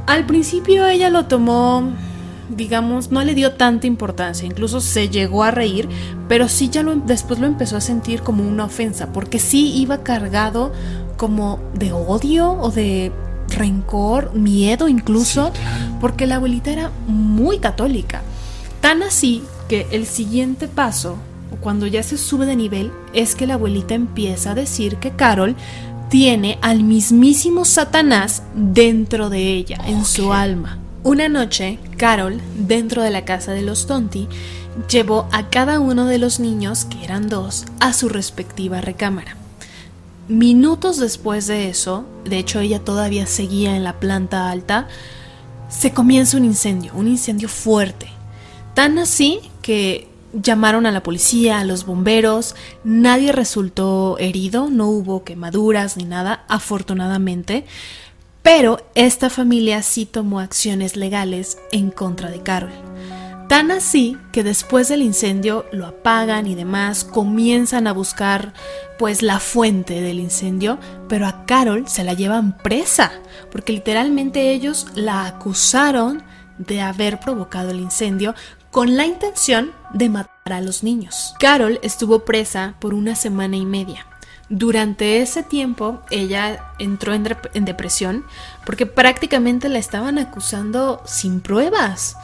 Al 0.06 0.26
principio 0.26 0.88
ella 0.88 1.10
lo 1.10 1.26
tomó, 1.26 1.84
digamos, 2.50 3.12
no 3.12 3.24
le 3.24 3.36
dio 3.36 3.54
tanta 3.54 3.88
importancia, 3.88 4.48
incluso 4.48 4.80
se 4.80 5.10
llegó 5.10 5.44
a 5.44 5.52
reír, 5.52 5.90
pero 6.28 6.48
sí 6.48 6.70
ya 6.70 6.84
lo, 6.84 6.96
después 6.96 7.40
lo 7.40 7.48
empezó 7.48 7.78
a 7.78 7.82
sentir 7.82 8.22
como 8.22 8.48
una 8.48 8.66
ofensa, 8.66 9.12
porque 9.12 9.40
sí 9.40 9.74
iba 9.76 10.04
cargado 10.04 10.72
como 11.18 11.60
de 11.74 11.92
odio 11.92 12.52
o 12.54 12.72
de 12.72 13.12
rencor, 13.50 14.34
miedo 14.34 14.88
incluso, 14.88 15.52
porque 16.00 16.28
la 16.28 16.36
abuelita 16.36 16.72
era 16.72 16.92
muy 17.08 17.60
católica. 17.60 18.22
Tan 18.82 19.04
así 19.04 19.44
que 19.68 19.88
el 19.92 20.06
siguiente 20.06 20.68
paso 20.68 21.18
cuando 21.62 21.88
ya 21.88 22.04
se 22.04 22.18
sube 22.18 22.46
de 22.46 22.56
nivel, 22.56 22.92
es 23.14 23.36
que 23.36 23.48
la 23.48 23.56
abuelita 23.56 23.94
empieza 23.94 24.52
a 24.52 24.56
decir 24.56 24.98
que 24.98 25.12
Carol 25.12 25.56
tiene 26.10 26.58
al 26.62 26.84
mismísimo 26.84 27.66
Satanás 27.66 28.42
dentro 28.56 29.30
de 29.30 29.54
ella, 29.54 29.78
en 29.86 30.06
su 30.06 30.34
alma. 30.34 30.80
Una 31.04 31.30
noche, 31.30 31.80
Carol, 31.98 32.42
dentro 32.58 33.04
de 33.04 33.12
la 33.12 33.26
casa 33.26 33.52
de 33.52 33.62
los 33.62 33.88
Tonti, 33.88 34.28
llevó 34.90 35.28
a 35.32 35.50
cada 35.50 35.80
uno 35.80 36.06
de 36.06 36.18
los 36.18 36.40
niños, 36.40 36.86
que 36.86 37.04
eran 37.04 37.30
dos, 37.30 37.66
a 37.80 37.94
su 37.94 38.10
respectiva 38.10 38.82
recámara. 38.82 39.38
Minutos 40.28 40.98
después 40.98 41.48
de 41.48 41.70
eso, 41.70 42.06
de 42.26 42.40
hecho 42.40 42.60
ella 42.60 42.80
todavía 42.80 43.26
seguía 43.26 43.76
en 43.76 43.84
la 43.84 44.00
planta 44.00 44.50
alta, 44.50 44.88
se 45.70 45.94
comienza 45.94 46.38
un 46.38 46.46
incendio, 46.46 46.92
un 46.96 47.08
incendio 47.08 47.50
fuerte. 47.50 48.08
Tan 48.74 48.98
así 48.98 49.40
que 49.62 50.09
Llamaron 50.34 50.86
a 50.86 50.92
la 50.92 51.02
policía, 51.02 51.60
a 51.60 51.64
los 51.64 51.86
bomberos, 51.86 52.56
nadie 52.84 53.32
resultó 53.32 54.18
herido, 54.20 54.70
no 54.70 54.88
hubo 54.88 55.24
quemaduras 55.24 55.98
ni 55.98 56.04
nada, 56.04 56.46
afortunadamente, 56.48 57.66
pero 58.44 58.86
esta 58.96 59.30
familia 59.30 59.82
sí 59.82 60.06
tomó 60.06 60.40
acciones 60.40 60.96
legales 60.96 61.58
en 61.72 61.90
contra 61.90 62.30
de 62.30 62.42
Carol. 62.42 62.72
Tan 63.50 63.72
así 63.72 64.16
que 64.32 64.44
después 64.44 64.90
del 64.90 65.02
incendio 65.02 65.66
lo 65.72 65.88
apagan 65.88 66.46
y 66.46 66.54
demás, 66.54 67.04
comienzan 67.04 67.88
a 67.88 67.94
buscar 67.94 68.54
pues 69.00 69.24
la 69.24 69.40
fuente 69.40 70.02
del 70.02 70.20
incendio, 70.20 70.78
pero 71.08 71.26
a 71.26 71.48
Carol 71.48 71.88
se 71.88 72.04
la 72.04 72.14
llevan 72.14 72.56
presa, 72.56 73.12
porque 73.52 73.74
literalmente 73.74 74.52
ellos 74.52 74.86
la 74.94 75.26
acusaron 75.26 76.22
de 76.60 76.82
haber 76.82 77.20
provocado 77.20 77.72
el 77.72 77.80
incendio 77.80 78.36
con 78.72 78.98
la 78.98 79.06
intención 79.06 79.72
de 79.94 80.10
matar 80.10 80.54
a 80.54 80.62
los 80.62 80.84
niños. 80.84 81.34
Carol 81.40 81.80
estuvo 81.82 82.26
presa 82.26 82.76
por 82.80 82.94
una 82.94 83.16
semana 83.16 83.58
y 83.58 83.66
media. 83.66 84.06
Durante 84.50 85.22
ese 85.22 85.44
tiempo 85.44 86.02
ella 86.10 86.74
entró 86.80 87.14
en, 87.14 87.24
depresión 87.66 88.26
porque 88.66 88.88
prácticamente 88.88 89.70
la 89.70 89.78
estaban 89.78 90.18
acusando 90.18 91.02
sin 91.06 91.42
pruebas. 91.42 92.16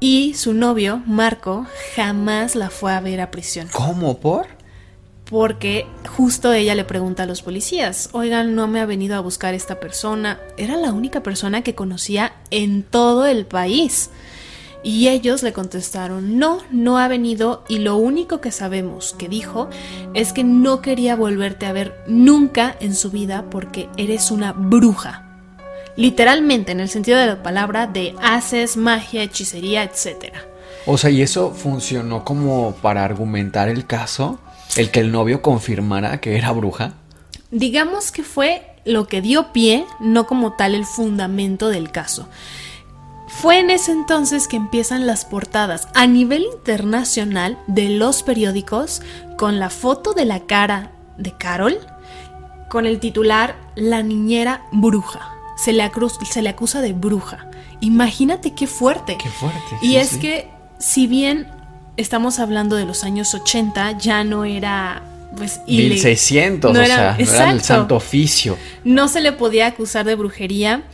Y 0.00 0.34
su 0.34 0.54
novio, 0.54 1.02
Marco, 1.06 1.66
jamás 1.94 2.56
la 2.56 2.70
fue 2.70 2.92
a 2.92 3.00
ver 3.00 3.20
a 3.20 3.30
prisión. 3.30 3.68
¿Cómo? 3.72 4.18
¿Por? 4.18 4.46
porque 5.32 5.86
justo 6.14 6.52
ella 6.52 6.74
le 6.74 6.84
pregunta 6.84 7.22
a 7.22 7.26
los 7.26 7.40
policías, 7.40 8.10
oigan, 8.12 8.54
no 8.54 8.68
me 8.68 8.80
ha 8.82 8.84
venido 8.84 9.16
a 9.16 9.20
buscar 9.20 9.54
esta 9.54 9.80
persona. 9.80 10.38
Era 10.58 10.76
la 10.76 10.92
única 10.92 11.22
persona 11.22 11.62
que 11.62 11.74
conocía 11.74 12.34
en 12.50 12.82
todo 12.82 13.24
el 13.24 13.46
país. 13.46 14.10
Y 14.84 15.08
ellos 15.08 15.42
le 15.42 15.52
contestaron, 15.52 16.38
no, 16.38 16.58
no 16.70 16.98
ha 16.98 17.06
venido 17.06 17.64
y 17.68 17.78
lo 17.78 17.96
único 17.96 18.40
que 18.40 18.50
sabemos 18.50 19.14
que 19.16 19.28
dijo 19.28 19.68
es 20.12 20.32
que 20.32 20.42
no 20.42 20.82
quería 20.82 21.14
volverte 21.14 21.66
a 21.66 21.72
ver 21.72 22.02
nunca 22.08 22.76
en 22.80 22.94
su 22.94 23.10
vida 23.10 23.44
porque 23.48 23.88
eres 23.96 24.30
una 24.30 24.52
bruja. 24.52 25.28
Literalmente, 25.96 26.72
en 26.72 26.80
el 26.80 26.88
sentido 26.88 27.18
de 27.18 27.26
la 27.26 27.42
palabra, 27.42 27.86
de 27.86 28.14
haces 28.22 28.76
magia, 28.76 29.22
hechicería, 29.22 29.84
etc. 29.84 30.34
O 30.86 30.98
sea, 30.98 31.10
¿y 31.10 31.22
eso 31.22 31.52
funcionó 31.52 32.24
como 32.24 32.74
para 32.82 33.04
argumentar 33.04 33.68
el 33.68 33.86
caso? 33.86 34.40
¿El 34.76 34.90
que 34.90 35.00
el 35.00 35.12
novio 35.12 35.42
confirmara 35.42 36.20
que 36.20 36.36
era 36.36 36.50
bruja? 36.50 36.94
Digamos 37.50 38.10
que 38.10 38.22
fue 38.22 38.62
lo 38.84 39.06
que 39.06 39.20
dio 39.20 39.52
pie, 39.52 39.84
no 40.00 40.26
como 40.26 40.54
tal 40.54 40.74
el 40.74 40.86
fundamento 40.86 41.68
del 41.68 41.90
caso. 41.90 42.28
Fue 43.40 43.58
en 43.58 43.70
ese 43.70 43.92
entonces 43.92 44.46
que 44.46 44.56
empiezan 44.56 45.06
las 45.06 45.24
portadas 45.24 45.88
a 45.94 46.06
nivel 46.06 46.44
internacional 46.52 47.58
de 47.66 47.88
los 47.88 48.22
periódicos 48.22 49.02
con 49.36 49.58
la 49.58 49.70
foto 49.70 50.12
de 50.12 50.26
la 50.26 50.40
cara 50.40 50.92
de 51.16 51.36
Carol, 51.36 51.78
con 52.68 52.86
el 52.86 53.00
titular 53.00 53.56
La 53.74 54.02
niñera 54.02 54.62
bruja. 54.70 55.32
Se 55.56 55.72
le, 55.72 55.90
se 56.30 56.42
le 56.42 56.48
acusa 56.50 56.80
de 56.82 56.92
bruja. 56.92 57.50
Imagínate 57.80 58.54
qué 58.54 58.66
fuerte. 58.66 59.16
Qué 59.20 59.28
fuerte. 59.28 59.76
Y 59.80 59.96
es 59.96 60.18
que, 60.18 60.48
si 60.78 61.06
bien 61.06 61.48
estamos 61.96 62.38
hablando 62.38 62.76
de 62.76 62.84
los 62.84 63.02
años 63.02 63.34
80, 63.34 63.98
ya 63.98 64.24
no 64.24 64.44
era 64.44 65.02
pues 65.36 65.60
1600, 65.66 66.70
o 66.70 66.74
sea, 66.74 67.16
no 67.18 67.24
era 67.24 67.50
el 67.50 67.62
santo 67.62 67.96
oficio. 67.96 68.56
No 68.84 69.08
se 69.08 69.20
le 69.20 69.32
podía 69.32 69.66
acusar 69.66 70.04
de 70.04 70.14
brujería 70.14 70.84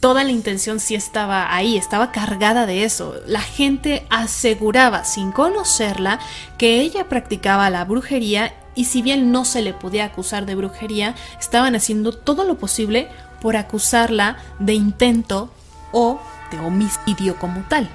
toda 0.00 0.24
la 0.24 0.30
intención 0.30 0.80
sí 0.80 0.94
estaba 0.94 1.54
ahí, 1.54 1.76
estaba 1.76 2.12
cargada 2.12 2.66
de 2.66 2.84
eso. 2.84 3.14
La 3.26 3.40
gente 3.40 4.06
aseguraba, 4.10 5.04
sin 5.04 5.32
conocerla, 5.32 6.20
que 6.56 6.80
ella 6.80 7.08
practicaba 7.08 7.70
la 7.70 7.84
brujería 7.84 8.54
y 8.74 8.84
si 8.84 9.02
bien 9.02 9.32
no 9.32 9.44
se 9.44 9.62
le 9.62 9.74
podía 9.74 10.04
acusar 10.04 10.46
de 10.46 10.54
brujería, 10.54 11.14
estaban 11.40 11.74
haciendo 11.74 12.12
todo 12.12 12.44
lo 12.44 12.58
posible 12.58 13.08
por 13.40 13.56
acusarla 13.56 14.38
de 14.58 14.74
intento 14.74 15.50
o 15.92 16.20
de 16.52 16.58
homicidio 16.60 17.36
como 17.38 17.62
tal. 17.68 17.88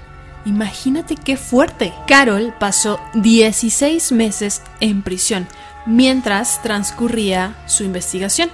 Imagínate 0.46 1.16
qué 1.16 1.38
fuerte. 1.38 1.94
Carol 2.06 2.54
pasó 2.60 3.00
16 3.14 4.12
meses 4.12 4.62
en 4.82 5.04
prisión 5.04 5.48
mientras 5.86 6.62
transcurría 6.62 7.56
su 7.66 7.84
investigación 7.84 8.50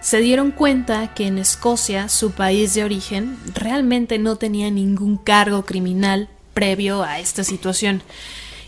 se 0.00 0.20
dieron 0.20 0.50
cuenta 0.50 1.14
que 1.14 1.26
en 1.26 1.38
Escocia, 1.38 2.08
su 2.08 2.32
país 2.32 2.74
de 2.74 2.84
origen, 2.84 3.36
realmente 3.54 4.18
no 4.18 4.36
tenía 4.36 4.70
ningún 4.70 5.16
cargo 5.16 5.64
criminal 5.64 6.28
previo 6.54 7.02
a 7.02 7.20
esta 7.20 7.44
situación. 7.44 8.02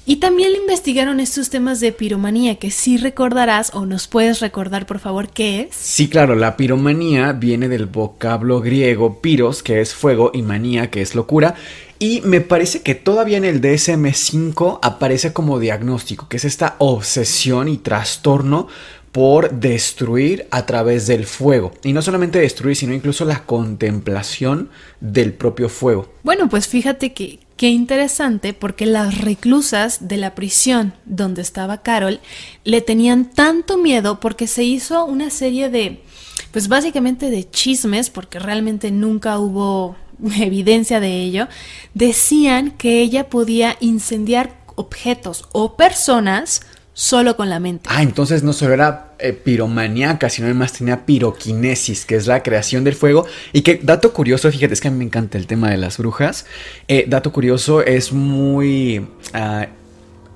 Y 0.05 0.17
también 0.17 0.51
le 0.51 0.59
investigaron 0.59 1.21
estos 1.21 1.49
temas 1.49 1.79
de 1.79 1.93
piromanía, 1.93 2.57
que 2.57 2.73
sí 2.73 2.97
recordarás 2.97 3.71
o 3.73 3.87
nos 3.87 4.09
puedes 4.09 4.41
recordar 4.41 4.85
por 4.85 4.99
favor 4.99 5.29
qué 5.29 5.61
es. 5.61 5.77
Sí, 5.77 6.09
claro, 6.09 6.35
la 6.35 6.57
piromanía 6.57 7.33
viene 7.33 7.69
del 7.69 7.87
vocablo 7.87 8.61
griego 8.61 9.21
piros, 9.21 9.63
que 9.63 9.81
es 9.81 9.95
fuego, 9.95 10.33
y 10.35 10.43
manía, 10.43 10.91
que 10.91 11.03
es 11.03 11.15
locura. 11.15 11.55
Y 12.01 12.21
me 12.23 12.41
parece 12.41 12.83
que 12.83 12.97
todavía 12.97 13.37
en 13.37 13.45
el 13.45 13.61
DSM5 13.61 14.81
aparece 14.83 15.33
como 15.33 15.61
diagnóstico, 15.61 16.29
que 16.29 16.39
es 16.39 16.45
esta 16.45 16.75
obsesión 16.79 17.69
y 17.69 17.77
trastorno 17.77 18.67
por 19.13 19.51
destruir 19.53 20.49
a 20.51 20.65
través 20.65 21.07
del 21.07 21.27
fuego. 21.27 21.73
Y 21.85 21.93
no 21.93 22.01
solamente 22.01 22.41
destruir, 22.41 22.77
sino 22.77 22.95
incluso 22.95 23.27
la 23.27 23.45
contemplación 23.45 24.71
del 25.01 25.35
propio 25.35 25.69
fuego. 25.69 26.13
Bueno, 26.23 26.49
pues 26.49 26.67
fíjate 26.67 27.13
que 27.13 27.39
qué 27.59 27.69
interesante 27.69 28.55
porque 28.55 28.87
las 28.87 29.19
reclusas 29.19 30.09
de 30.09 30.17
la 30.17 30.35
prisión 30.35 30.95
donde 31.05 31.43
estaba 31.43 31.83
Carol 31.83 32.21
le 32.65 32.81
tenían 32.81 33.31
tanto 33.31 33.77
miedo 33.77 34.19
porque 34.19 34.47
se 34.47 34.65
hizo 34.65 35.05
una 35.05 35.29
serie 35.29 35.69
de, 35.69 36.03
pues 36.51 36.69
básicamente 36.69 37.31
de 37.31 37.49
chismes, 37.49 38.09
porque 38.09 38.39
realmente 38.39 38.91
nunca 38.91 39.39
hubo 39.39 39.95
evidencia 40.41 41.01
de 41.01 41.23
ello, 41.23 41.49
decían 41.93 42.71
que 42.71 43.03
ella 43.03 43.29
podía 43.29 43.77
incendiar 43.81 44.57
objetos 44.75 45.45
o 45.53 45.77
personas 45.77 46.63
solo 46.95 47.37
con 47.37 47.49
la 47.49 47.61
mente. 47.61 47.89
Ah, 47.91 48.03
entonces 48.03 48.43
no 48.43 48.53
solo 48.53 48.75
era 48.75 49.15
eh, 49.19 49.33
piromaniaca, 49.33 50.29
sino 50.29 50.47
además 50.47 50.73
tenía 50.73 51.07
piroquinesis, 51.07 52.05
que 52.05 52.17
es 52.17 52.27
la 52.27 52.43
creación 52.43 52.85
del 52.85 52.95
fuego. 52.95 53.27
Y 53.53 53.63
que, 53.63 53.81
dato 53.83 54.13
curioso, 54.13 54.51
fíjate, 54.51 54.75
es 54.75 54.81
que 54.81 54.89
a 54.89 54.91
mí 54.91 54.99
me 54.99 55.05
encanta 55.05 55.39
el 55.39 55.47
tema 55.47 55.71
de 55.71 55.79
las 55.79 55.99
brujas. 55.99 56.47
Eh, 56.89 57.07
dato 57.09 57.33
curioso, 57.33 57.83
es 57.83 58.13
muy 58.13 59.07
ah, 59.33 59.69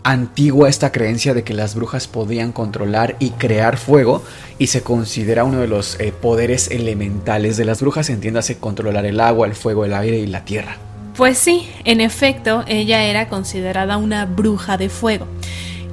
antigua 0.02 0.68
esta 0.68 0.92
creencia 0.92 1.34
de 1.34 1.42
que 1.42 1.52
las 1.52 1.74
brujas 1.74 2.06
podían 2.06 2.52
controlar 2.52 3.16
y 3.18 3.30
crear 3.30 3.76
fuego. 3.76 4.22
Y 4.58 4.68
se 4.68 4.82
considera 4.82 5.44
uno 5.44 5.60
de 5.60 5.68
los 5.68 6.00
eh, 6.00 6.12
poderes 6.12 6.70
elementales 6.70 7.56
de 7.56 7.64
las 7.64 7.80
brujas, 7.80 8.08
entiéndase 8.08 8.58
controlar 8.58 9.04
el 9.04 9.20
agua, 9.20 9.46
el 9.46 9.54
fuego, 9.54 9.84
el 9.84 9.92
aire 9.92 10.18
y 10.18 10.26
la 10.26 10.44
tierra. 10.44 10.78
Pues 11.16 11.38
sí, 11.38 11.66
en 11.84 12.02
efecto, 12.02 12.62
ella 12.68 13.04
era 13.04 13.28
considerada 13.28 13.96
una 13.96 14.26
bruja 14.26 14.76
de 14.76 14.90
fuego. 14.90 15.26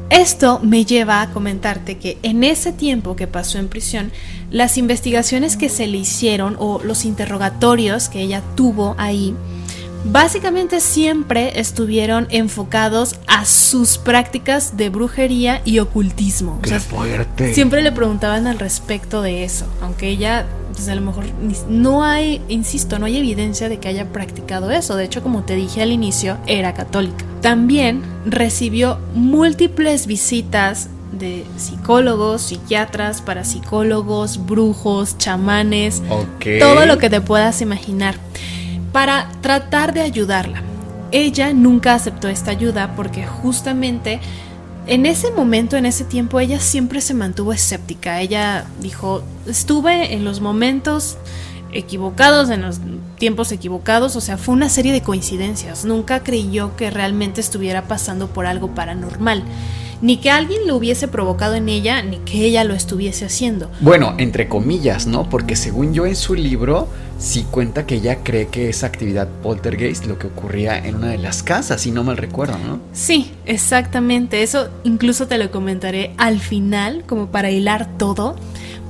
Esto 0.09 0.59
me 0.61 0.85
lleva 0.85 1.21
a 1.21 1.31
comentarte 1.31 1.97
que 1.97 2.17
en 2.23 2.43
ese 2.43 2.71
tiempo 2.71 3.15
que 3.15 3.27
pasó 3.27 3.57
en 3.57 3.67
prisión, 3.67 4.11
las 4.51 4.77
investigaciones 4.77 5.57
que 5.57 5.69
se 5.69 5.87
le 5.87 5.97
hicieron 5.97 6.55
o 6.59 6.81
los 6.83 7.05
interrogatorios 7.05 8.09
que 8.09 8.21
ella 8.21 8.41
tuvo 8.55 8.95
ahí, 8.97 9.35
básicamente 10.05 10.79
siempre 10.81 11.59
estuvieron 11.59 12.27
enfocados 12.29 13.15
a 13.27 13.45
sus 13.45 13.97
prácticas 13.97 14.77
de 14.77 14.89
brujería 14.89 15.61
y 15.65 15.79
ocultismo. 15.79 16.59
¡Qué 16.61 16.79
fuerte! 16.79 17.53
Siempre 17.53 17.81
le 17.81 17.91
preguntaban 17.91 18.47
al 18.47 18.59
respecto 18.59 19.21
de 19.21 19.43
eso, 19.43 19.65
aunque 19.81 20.09
ella, 20.09 20.45
pues 20.73 20.89
a 20.89 20.95
lo 20.95 21.01
mejor 21.01 21.25
no 21.69 22.03
hay, 22.03 22.41
insisto, 22.49 22.99
no 22.99 23.05
hay 23.05 23.17
evidencia 23.17 23.69
de 23.69 23.79
que 23.79 23.87
haya 23.87 24.11
practicado 24.11 24.71
eso. 24.71 24.95
De 24.95 25.05
hecho, 25.05 25.23
como 25.23 25.43
te 25.43 25.55
dije 25.55 25.81
al 25.81 25.91
inicio, 25.91 26.37
era 26.47 26.73
católica. 26.73 27.25
También 27.41 28.01
recibió 28.25 28.99
múltiples 29.13 30.07
visitas 30.07 30.89
de 31.11 31.45
psicólogos, 31.57 32.41
psiquiatras, 32.41 33.21
parapsicólogos, 33.21 34.45
brujos, 34.45 35.17
chamanes, 35.17 36.01
todo 36.59 36.85
lo 36.85 36.97
que 36.97 37.09
te 37.09 37.21
puedas 37.21 37.61
imaginar 37.61 38.15
para 38.91 39.29
tratar 39.41 39.93
de 39.93 40.01
ayudarla. 40.01 40.63
Ella 41.11 41.53
nunca 41.53 41.93
aceptó 41.93 42.27
esta 42.27 42.51
ayuda 42.51 42.95
porque 42.95 43.25
justamente 43.25 44.19
en 44.87 45.05
ese 45.05 45.31
momento, 45.31 45.77
en 45.77 45.85
ese 45.85 46.03
tiempo, 46.03 46.39
ella 46.39 46.59
siempre 46.59 47.01
se 47.01 47.13
mantuvo 47.13 47.53
escéptica. 47.53 48.21
Ella 48.21 48.65
dijo, 48.81 49.23
estuve 49.47 50.13
en 50.13 50.25
los 50.25 50.41
momentos 50.41 51.17
equivocados, 51.71 52.49
en 52.49 52.61
los 52.61 52.79
tiempos 53.17 53.51
equivocados, 53.51 54.15
o 54.15 54.21
sea, 54.21 54.37
fue 54.37 54.53
una 54.53 54.69
serie 54.69 54.91
de 54.91 55.01
coincidencias. 55.01 55.85
Nunca 55.85 56.23
creyó 56.23 56.75
que 56.75 56.89
realmente 56.91 57.41
estuviera 57.41 57.87
pasando 57.87 58.27
por 58.27 58.45
algo 58.45 58.75
paranormal 58.75 59.43
ni 60.03 60.17
que 60.17 60.29
alguien 60.29 60.67
lo 60.67 60.75
hubiese 60.75 61.07
provocado 61.07 61.55
en 61.55 61.69
ella, 61.69 62.03
ni 62.03 62.17
que 62.17 62.43
ella 62.43 62.65
lo 62.65 62.73
estuviese 62.73 63.23
haciendo. 63.23 63.71
Bueno, 63.79 64.15
entre 64.17 64.49
comillas, 64.49 65.07
¿no? 65.07 65.29
Porque 65.29 65.55
según 65.55 65.93
yo 65.93 66.05
en 66.05 66.17
su 66.17 66.35
libro, 66.35 66.89
sí 67.23 67.45
cuenta 67.49 67.85
que 67.85 67.95
ella 67.95 68.21
cree 68.21 68.47
que 68.47 68.67
esa 68.67 68.87
actividad 68.87 69.29
poltergeist 69.41 70.05
lo 70.05 70.19
que 70.19 70.27
ocurría 70.27 70.77
en 70.77 70.95
una 70.95 71.07
de 71.07 71.17
las 71.17 71.41
casas, 71.41 71.81
si 71.81 71.91
no 71.91 72.03
mal 72.03 72.17
recuerdo, 72.17 72.57
¿no? 72.57 72.81
Sí, 72.91 73.31
exactamente. 73.45 74.43
Eso 74.43 74.69
incluso 74.83 75.25
te 75.25 75.37
lo 75.37 75.49
comentaré 75.49 76.13
al 76.17 76.39
final, 76.39 77.03
como 77.07 77.27
para 77.27 77.49
hilar 77.49 77.97
todo. 77.97 78.35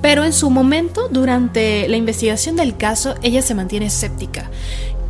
Pero 0.01 0.25
en 0.25 0.33
su 0.33 0.49
momento, 0.49 1.07
durante 1.09 1.87
la 1.87 1.95
investigación 1.95 2.55
del 2.57 2.75
caso, 2.75 3.15
ella 3.21 3.41
se 3.41 3.55
mantiene 3.55 3.85
escéptica 3.85 4.49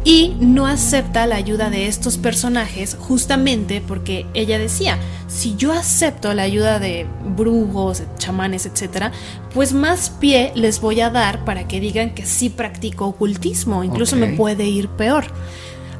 y 0.05 0.35
no 0.39 0.67
acepta 0.67 1.27
la 1.27 1.35
ayuda 1.35 1.69
de 1.69 1.87
estos 1.87 2.17
personajes 2.17 2.97
justamente 2.99 3.81
porque 3.85 4.25
ella 4.33 4.59
decía, 4.59 4.97
si 5.27 5.55
yo 5.55 5.71
acepto 5.71 6.33
la 6.33 6.43
ayuda 6.43 6.79
de 6.79 7.07
brujos, 7.35 8.03
chamanes, 8.17 8.65
etc., 8.65 9.11
pues 9.53 9.73
más 9.73 10.09
pie 10.09 10.51
les 10.55 10.81
voy 10.81 10.99
a 10.99 11.09
dar 11.09 11.45
para 11.45 11.67
que 11.67 11.79
digan 11.79 12.13
que 12.13 12.25
sí 12.25 12.49
practico 12.49 13.05
ocultismo, 13.05 13.83
incluso 13.83 14.15
me 14.15 14.33
puede 14.33 14.65
ir 14.65 14.89
peor. 14.89 15.25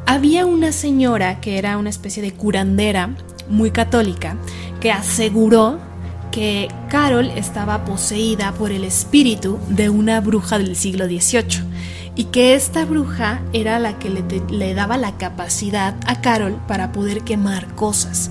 Había 0.06 0.46
una 0.46 0.74
señora 0.74 1.40
que 1.40 1.58
era 1.58 1.78
una 1.78 1.90
especie 1.90 2.22
de 2.22 2.34
curandera 2.34 3.16
muy 3.48 3.72
católica 3.72 4.36
que 4.82 4.92
aseguró 4.92 5.80
que 6.30 6.68
Carol 6.90 7.30
estaba 7.38 7.86
poseída 7.86 8.52
por 8.54 8.72
el 8.72 8.84
espíritu 8.84 9.60
de 9.70 9.90
una 9.90 10.20
bruja 10.20 10.58
del 10.58 10.76
siglo 10.76 11.06
XVIII 11.06 11.73
y 12.16 12.26
que 12.26 12.56
esta 12.56 12.86
bruja 12.86 13.42
era 13.54 13.80
la 13.80 13.98
que 13.98 14.10
le, 14.10 14.74
daba 14.74 14.98
la 14.98 15.18
capacidad 15.18 15.96
a 16.06 16.22
Carol 16.22 16.58
para 16.68 16.92
poder 16.92 17.22
quemar 17.22 17.74
cosas 17.76 18.30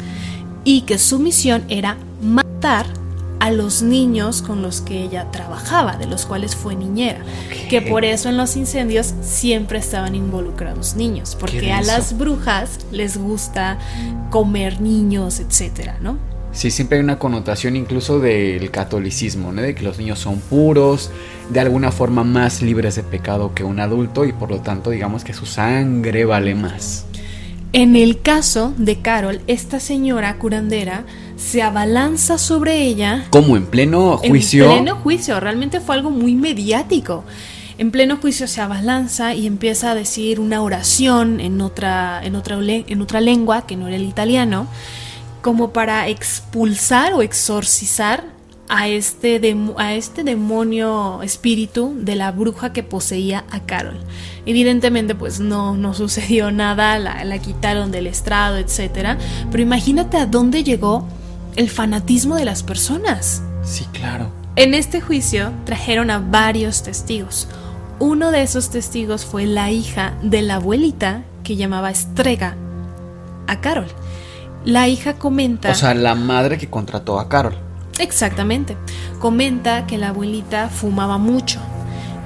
y 0.65 0.83
que 0.83 0.99
su 0.99 1.19
misión 1.19 1.65
era 1.69 1.97
matar 2.23 2.87
a 3.41 3.51
los 3.51 3.83
niños 3.83 4.41
con 4.41 4.63
los 4.63 4.81
que 4.81 5.03
ella 5.03 5.33
trabajaba, 5.33 5.97
de 5.97 6.07
los 6.07 6.27
cuales 6.27 6.55
fue 6.55 6.77
niñera. 6.77 7.25
Que 7.69 7.83
por 7.83 8.05
eso 8.05 8.29
en 8.29 8.37
los 8.37 8.57
incendios 8.57 9.15
siempre 9.21 9.79
estaban 9.79 10.15
involucrados 10.15 10.95
niños, 10.95 11.37
porque 11.39 11.73
a 11.73 11.83
las 11.83 12.17
brujas 12.17 12.79
les 12.93 13.17
gusta 13.17 13.79
comer 14.31 14.81
niños, 14.81 15.41
etcétera, 15.41 15.99
¿no? 16.01 16.19
Sí, 16.53 16.71
siempre 16.71 16.99
hay 16.99 17.05
una 17.05 17.19
connotación 17.19 17.77
incluso 17.77 18.21
del 18.21 18.71
catolicismo, 18.71 19.53
¿no? 19.53 19.63
De 19.63 19.75
que 19.75 19.83
los 19.83 19.99
niños 19.99 20.19
son 20.19 20.39
puros, 20.39 21.11
de 21.49 21.61
alguna 21.61 21.91
forma 21.91 22.25
más 22.25 22.61
libres 22.61 22.97
de 22.97 23.03
pecado 23.03 23.55
que 23.55 23.65
un 23.65 23.81
adulto 23.81 24.27
y 24.27 24.33
por 24.33 24.51
lo 24.51 24.61
tanto 24.61 24.91
digamos 24.91 25.25
que 25.25 25.33
su 25.33 25.47
sangre 25.47 26.27
vale 26.27 26.55
más. 26.55 27.07
En 27.73 27.97
el 27.97 28.21
caso 28.21 28.75
de 28.77 29.01
Carol, 29.01 29.41
esta 29.47 29.81
señora 29.81 30.37
curandera 30.37 31.05
se 31.37 31.63
abalanza 31.63 32.37
sobre 32.37 32.83
ella. 32.83 33.25
Como 33.31 33.57
en 33.57 33.65
pleno 33.65 34.19
juicio. 34.19 34.67
En 34.67 34.83
pleno 34.83 34.97
juicio, 34.97 35.41
realmente 35.41 35.81
fue 35.81 35.95
algo 35.95 36.11
muy 36.11 36.35
mediático. 36.35 37.25
En 37.79 37.91
pleno 37.91 38.19
juicio 38.19 38.47
se 38.47 38.61
abalanza 38.61 39.35
y 39.35 39.47
empieza 39.47 39.93
a 39.93 39.95
decir 39.95 40.39
una 40.39 40.61
oración 40.61 41.41
en 41.41 41.63
otra, 41.63 42.21
en 42.23 42.37
otra, 42.37 42.59
en 42.61 43.01
otra 43.01 43.23
lengua 43.23 43.67
que 43.67 43.77
no 43.77 43.89
era 43.89 43.97
el 43.97 44.05
italiano 44.05 44.67
como 45.43 45.73
para 45.73 46.09
expulsar 46.09 47.13
o 47.13 47.23
exorcizar 47.23 48.25
a 48.69 48.89
este, 48.89 49.57
a 49.77 49.93
este 49.93 50.25
demonio 50.25 51.21
espíritu 51.23 51.95
de 51.99 52.17
la 52.17 52.33
bruja 52.33 52.73
que 52.73 52.83
poseía 52.83 53.45
a 53.51 53.61
Carol. 53.61 53.99
Evidentemente 54.47 55.15
pues 55.15 55.41
no, 55.41 55.77
no 55.77 55.93
sucedió 56.03 56.51
nada, 56.51 56.99
la, 56.99 57.25
la 57.25 57.39
quitaron 57.39 57.93
del 57.93 58.07
estrado, 58.07 58.57
etc. 58.57 59.19
Pero 59.51 59.63
imagínate 59.63 60.17
a 60.17 60.27
dónde 60.27 60.65
llegó 60.65 61.07
el 61.57 61.69
fanatismo 61.69 62.37
de 62.37 62.47
las 62.47 62.63
personas. 62.63 63.43
Sí, 63.63 63.85
claro. 63.93 64.31
En 64.57 64.75
este 64.75 65.01
juicio 65.01 65.53
trajeron 65.65 66.11
a 66.11 66.19
varios 66.19 66.83
testigos. 66.83 67.49
Uno 67.99 68.31
de 68.31 68.43
esos 68.43 68.71
testigos 68.71 69.25
fue 69.25 69.47
la 69.47 69.71
hija 69.71 70.15
de 70.23 70.43
la 70.43 70.57
abuelita 70.57 71.25
que 71.45 71.57
llamaba 71.57 71.91
Estrega 71.91 72.57
a 73.47 73.61
Carol. 73.61 73.89
La 74.65 74.89
hija 74.89 75.15
comenta... 75.15 75.71
O 75.71 75.75
sea, 75.75 75.95
la 75.95 76.15
madre 76.15 76.59
que 76.59 76.71
contrató 76.71 77.19
a 77.19 77.29
Carol. 77.29 77.55
Exactamente. 77.99 78.77
Comenta 79.19 79.87
que 79.87 79.99
la 79.99 80.09
abuelita 80.09 80.69
fumaba 80.69 81.19
mucho 81.19 81.61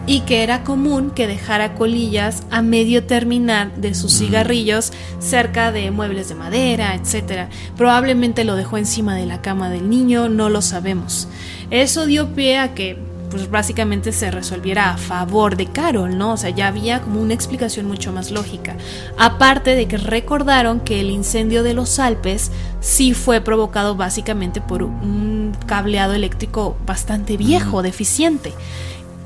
y 0.07 0.21
que 0.21 0.43
era 0.43 0.63
común 0.63 1.11
que 1.11 1.27
dejara 1.27 1.75
colillas 1.75 2.45
a 2.51 2.63
medio 2.63 3.05
terminar 3.05 3.75
de 3.77 3.95
sus 3.95 4.17
cigarrillos 4.17 4.93
cerca 5.19 5.73
de 5.73 5.91
muebles 5.91 6.29
de 6.29 6.37
madera, 6.37 6.95
etc. 6.95 7.49
Probablemente 7.77 8.45
lo 8.45 8.55
dejó 8.55 8.79
encima 8.79 9.17
de 9.17 9.27
la 9.27 9.43
cama 9.43 9.69
del 9.69 9.91
niño, 9.91 10.29
no 10.29 10.49
lo 10.49 10.63
sabemos. 10.63 11.29
Eso 11.71 12.07
dio 12.07 12.35
pie 12.35 12.59
a 12.59 12.75
que 12.75 12.99
pues 13.31 13.51
básicamente 13.51 14.13
se 14.13 14.31
resolviera 14.31 14.91
a 14.91 14.97
favor 14.97 15.57
de 15.57 15.67
Carol, 15.67 16.17
¿no? 16.17 16.33
O 16.33 16.37
sea, 16.37 16.51
ya 16.51 16.69
había 16.69 17.01
como 17.01 17.21
una 17.21 17.35
explicación 17.35 17.87
mucho 17.87 18.13
más 18.13 18.31
lógica. 18.31 18.77
Aparte 19.19 19.75
de 19.75 19.87
que 19.89 19.97
recordaron 19.97 20.81
que 20.81 21.01
el 21.01 21.11
incendio 21.11 21.63
de 21.63 21.75
los 21.75 21.99
Alpes 21.99 22.51
sí 22.81 23.15
fue 23.15 23.41
provocado 23.41 23.97
básicamente 23.97 24.61
por 24.61 24.83
un 24.83 25.57
cableado 25.67 26.15
eléctrico 26.15 26.77
bastante 26.87 27.37
viejo, 27.37 27.83
deficiente. 27.83 28.53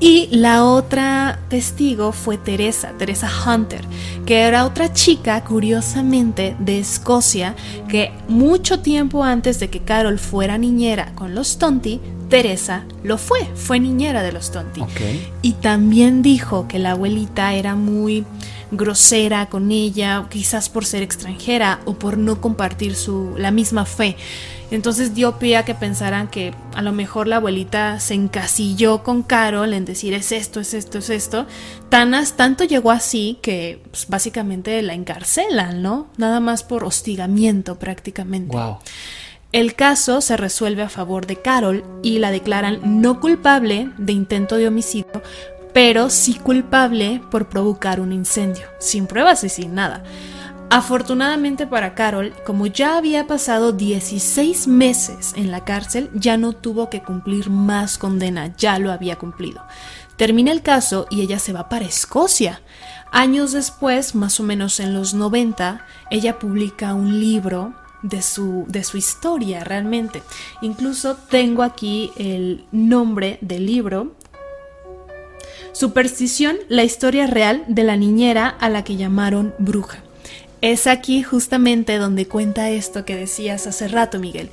Y 0.01 0.29
la 0.31 0.65
otra 0.65 1.37
testigo 1.47 2.11
fue 2.11 2.39
Teresa, 2.39 2.91
Teresa 2.97 3.29
Hunter, 3.45 3.85
que 4.25 4.39
era 4.39 4.65
otra 4.65 4.91
chica, 4.91 5.43
curiosamente, 5.43 6.55
de 6.57 6.79
Escocia, 6.79 7.55
que 7.87 8.11
mucho 8.27 8.79
tiempo 8.79 9.23
antes 9.23 9.59
de 9.59 9.69
que 9.69 9.81
Carol 9.81 10.17
fuera 10.17 10.57
niñera 10.57 11.13
con 11.13 11.35
los 11.35 11.59
Tonti, 11.59 12.01
Teresa 12.29 12.85
lo 13.03 13.19
fue, 13.19 13.45
fue 13.53 13.79
niñera 13.79 14.23
de 14.23 14.31
los 14.31 14.51
Tonti. 14.51 14.81
Y 15.43 15.51
también 15.53 16.23
dijo 16.23 16.67
que 16.67 16.79
la 16.79 16.91
abuelita 16.91 17.53
era 17.53 17.75
muy 17.75 18.25
grosera 18.71 19.47
con 19.47 19.71
ella, 19.71 20.25
quizás 20.29 20.69
por 20.69 20.85
ser 20.85 21.03
extranjera 21.03 21.81
o 21.85 21.93
por 21.95 22.17
no 22.17 22.41
compartir 22.41 22.95
su, 22.95 23.35
la 23.37 23.51
misma 23.51 23.85
fe. 23.85 24.15
Entonces 24.71 25.13
dio 25.13 25.37
pie 25.37 25.57
a 25.57 25.65
que 25.65 25.75
pensaran 25.75 26.29
que 26.29 26.53
a 26.73 26.81
lo 26.81 26.93
mejor 26.93 27.27
la 27.27 27.35
abuelita 27.35 27.99
se 27.99 28.13
encasilló 28.13 29.03
con 29.03 29.21
Carol 29.21 29.73
en 29.73 29.83
decir 29.83 30.13
es 30.13 30.31
esto, 30.31 30.61
es 30.61 30.73
esto, 30.73 30.99
es 30.99 31.09
esto. 31.09 31.45
Tanas 31.89 32.37
tanto 32.37 32.63
llegó 32.63 32.91
así 32.91 33.37
que 33.41 33.81
pues, 33.91 34.07
básicamente 34.07 34.81
la 34.81 34.93
encarcelan, 34.93 35.81
¿no? 35.81 36.07
Nada 36.15 36.39
más 36.39 36.63
por 36.63 36.85
hostigamiento 36.85 37.77
prácticamente. 37.77 38.55
Wow. 38.55 38.77
El 39.51 39.75
caso 39.75 40.21
se 40.21 40.37
resuelve 40.37 40.83
a 40.83 40.89
favor 40.89 41.27
de 41.27 41.35
Carol 41.35 41.83
y 42.01 42.19
la 42.19 42.31
declaran 42.31 43.01
no 43.01 43.19
culpable 43.19 43.89
de 43.97 44.13
intento 44.13 44.55
de 44.55 44.69
homicidio, 44.69 45.21
pero 45.73 46.09
sí 46.09 46.35
culpable 46.35 47.21
por 47.31 47.49
provocar 47.49 47.99
un 47.99 48.11
incendio, 48.11 48.65
sin 48.79 49.07
pruebas 49.07 49.43
y 49.43 49.49
sin 49.49 49.75
nada. 49.75 50.03
Afortunadamente 50.69 51.67
para 51.67 51.95
Carol, 51.95 52.33
como 52.45 52.65
ya 52.65 52.95
había 52.95 53.27
pasado 53.27 53.73
16 53.73 54.67
meses 54.67 55.33
en 55.35 55.51
la 55.51 55.65
cárcel, 55.65 56.09
ya 56.13 56.37
no 56.37 56.53
tuvo 56.53 56.89
que 56.89 57.03
cumplir 57.03 57.49
más 57.49 57.97
condena, 57.97 58.55
ya 58.55 58.79
lo 58.79 58.91
había 58.91 59.17
cumplido. 59.17 59.61
Termina 60.15 60.51
el 60.53 60.61
caso 60.61 61.07
y 61.09 61.21
ella 61.21 61.39
se 61.39 61.51
va 61.51 61.67
para 61.67 61.83
Escocia. 61.83 62.61
Años 63.11 63.51
después, 63.51 64.15
más 64.15 64.39
o 64.39 64.43
menos 64.43 64.79
en 64.79 64.93
los 64.93 65.13
90, 65.13 65.85
ella 66.09 66.39
publica 66.39 66.93
un 66.93 67.19
libro 67.19 67.73
de 68.01 68.21
su, 68.21 68.65
de 68.67 68.83
su 68.83 68.97
historia 68.97 69.63
realmente. 69.65 70.23
Incluso 70.61 71.15
tengo 71.15 71.63
aquí 71.63 72.11
el 72.15 72.65
nombre 72.71 73.39
del 73.41 73.65
libro. 73.65 74.15
Superstición, 75.73 76.57
la 76.67 76.83
historia 76.83 77.27
real 77.27 77.63
de 77.67 77.83
la 77.83 77.95
niñera 77.95 78.47
a 78.47 78.69
la 78.69 78.83
que 78.83 78.97
llamaron 78.97 79.53
bruja. 79.57 79.99
Es 80.61 80.85
aquí 80.85 81.23
justamente 81.23 81.97
donde 81.97 82.27
cuenta 82.27 82.69
esto 82.69 83.05
que 83.05 83.15
decías 83.15 83.65
hace 83.67 83.87
rato, 83.87 84.19
Miguel, 84.19 84.51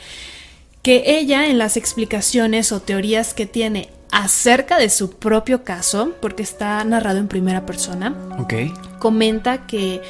que 0.83 1.19
ella 1.19 1.49
en 1.49 1.59
las 1.59 1.77
explicaciones 1.77 2.73
o 2.73 2.81
teorías 2.81 3.35
que 3.35 3.47
tiene 3.47 3.91
acerca 4.11 4.79
de 4.79 4.89
su 4.89 5.13
propio 5.19 5.65
caso, 5.65 6.15
porque 6.23 6.43
está 6.43 6.83
narrado 6.85 7.19
en 7.19 7.29
primera 7.29 7.67
persona, 7.67 8.15
comenta 8.99 9.67
que 9.67 10.01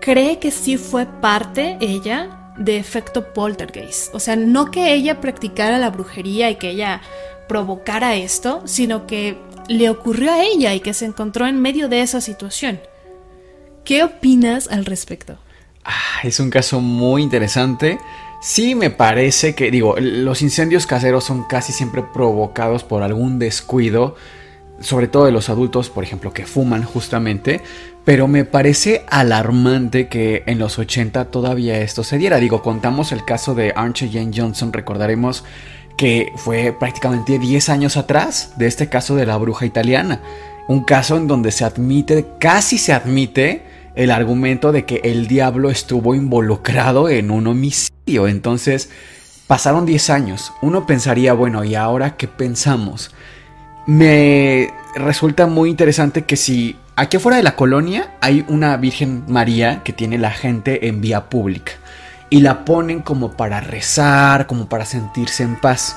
cree 0.00 0.38
que 0.38 0.50
sí 0.50 0.76
fue 0.76 1.06
parte 1.06 1.78
ella 1.80 2.52
de 2.58 2.76
efecto 2.76 3.32
poltergeist. 3.32 4.14
O 4.14 4.20
sea, 4.20 4.36
no 4.36 4.70
que 4.70 4.94
ella 4.94 5.20
practicara 5.20 5.78
la 5.78 5.90
brujería 5.90 6.50
y 6.50 6.56
que 6.56 6.70
ella 6.70 7.00
provocara 7.48 8.14
esto, 8.14 8.62
sino 8.66 9.06
que 9.06 9.36
le 9.68 9.90
ocurrió 9.90 10.32
a 10.32 10.42
ella 10.42 10.74
y 10.74 10.80
que 10.80 10.94
se 10.94 11.06
encontró 11.06 11.46
en 11.46 11.60
medio 11.60 11.88
de 11.88 12.02
esa 12.02 12.20
situación. 12.20 12.80
¿Qué 13.84 14.02
opinas 14.02 14.68
al 14.68 14.86
respecto? 14.86 15.38
Ah, 15.84 16.20
es 16.22 16.40
un 16.40 16.50
caso 16.50 16.80
muy 16.80 17.22
interesante. 17.22 17.98
Sí, 18.40 18.74
me 18.74 18.90
parece 18.90 19.54
que, 19.54 19.70
digo, 19.70 19.96
los 19.98 20.42
incendios 20.42 20.86
caseros 20.86 21.24
son 21.24 21.44
casi 21.44 21.72
siempre 21.72 22.02
provocados 22.02 22.84
por 22.84 23.02
algún 23.02 23.38
descuido, 23.38 24.16
sobre 24.80 25.08
todo 25.08 25.26
de 25.26 25.32
los 25.32 25.48
adultos, 25.48 25.88
por 25.90 26.04
ejemplo, 26.04 26.32
que 26.32 26.46
fuman 26.46 26.84
justamente, 26.84 27.62
pero 28.04 28.28
me 28.28 28.44
parece 28.44 29.04
alarmante 29.08 30.08
que 30.08 30.42
en 30.46 30.58
los 30.58 30.78
80 30.78 31.26
todavía 31.26 31.80
esto 31.80 32.04
se 32.04 32.18
diera. 32.18 32.38
Digo, 32.38 32.62
contamos 32.62 33.12
el 33.12 33.24
caso 33.24 33.54
de 33.54 33.72
Archer 33.74 34.10
Jane 34.12 34.32
Johnson, 34.34 34.72
recordaremos 34.72 35.44
que 35.96 36.32
fue 36.36 36.72
prácticamente 36.78 37.38
10 37.38 37.68
años 37.68 37.96
atrás 37.96 38.52
de 38.56 38.66
este 38.66 38.88
caso 38.88 39.16
de 39.16 39.26
la 39.26 39.36
bruja 39.36 39.66
italiana. 39.66 40.20
Un 40.68 40.82
caso 40.82 41.16
en 41.16 41.28
donde 41.28 41.52
se 41.52 41.64
admite, 41.64 42.26
casi 42.38 42.78
se 42.78 42.92
admite, 42.92 43.62
el 43.94 44.10
argumento 44.10 44.72
de 44.72 44.84
que 44.84 45.00
el 45.04 45.28
diablo 45.28 45.70
estuvo 45.70 46.14
involucrado 46.14 47.08
en 47.08 47.30
un 47.30 47.46
homicidio. 47.46 48.26
Entonces, 48.26 48.90
pasaron 49.46 49.86
10 49.86 50.10
años. 50.10 50.52
Uno 50.62 50.86
pensaría, 50.86 51.32
bueno, 51.32 51.62
¿y 51.64 51.74
ahora 51.74 52.16
qué 52.16 52.26
pensamos? 52.26 53.12
Me 53.86 54.72
resulta 54.96 55.46
muy 55.46 55.70
interesante 55.70 56.22
que 56.22 56.36
si 56.36 56.76
Aquí 56.96 57.16
afuera 57.16 57.38
de 57.38 57.42
la 57.42 57.56
colonia 57.56 58.10
hay 58.20 58.44
una 58.46 58.76
Virgen 58.76 59.24
María 59.26 59.82
que 59.82 59.92
tiene 59.92 60.16
la 60.16 60.30
gente 60.30 60.86
en 60.86 61.00
vía 61.00 61.28
pública 61.28 61.72
y 62.34 62.40
la 62.40 62.64
ponen 62.64 63.00
como 63.00 63.36
para 63.36 63.60
rezar, 63.60 64.48
como 64.48 64.68
para 64.68 64.84
sentirse 64.84 65.44
en 65.44 65.54
paz. 65.54 65.96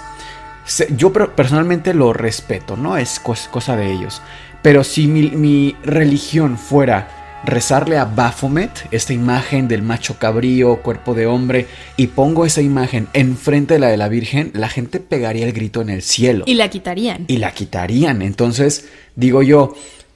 Yo 0.96 1.12
personalmente 1.12 1.96
lo 1.96 2.14
respeto, 2.14 2.78
¿no? 2.78 2.96
Es 2.96 3.20
cosa 3.20 3.76
de 3.76 3.92
ellos. 3.92 4.22
Pero 4.62 4.84
si 4.84 5.08
mi, 5.08 5.76
religión 5.84 6.60
fuera 6.60 7.40
rezarle 7.44 7.98
a 7.98 8.06
Baphomet, 8.06 8.88
esta 8.92 9.14
imagen 9.14 9.68
del 9.68 9.82
macho 9.82 10.20
cabrío, 10.20 10.84
cuerpo 10.84 11.16
de 11.16 11.26
hombre, 11.26 11.66
y 11.96 12.06
pongo 12.06 12.46
esa 12.46 12.62
imagen 12.62 13.08
enfrente 13.14 13.74
de 13.74 13.80
la 13.80 13.88
de 13.88 13.98
la 13.98 14.08
Virgen, 14.08 14.52
la 14.54 14.70
gente 14.70 15.00
pegaría 15.00 15.48
el 15.48 15.54
grito 15.54 15.82
en 15.82 15.90
el 15.90 16.04
cielo. 16.04 16.44
Y 16.46 16.54
la 16.54 16.70
quitarían. 16.70 17.26
Y 17.28 17.38
la 17.38 17.52
quitarían. 17.52 18.22
Entonces, 18.22 18.88
digo 19.16 19.42
yo, 19.42 19.74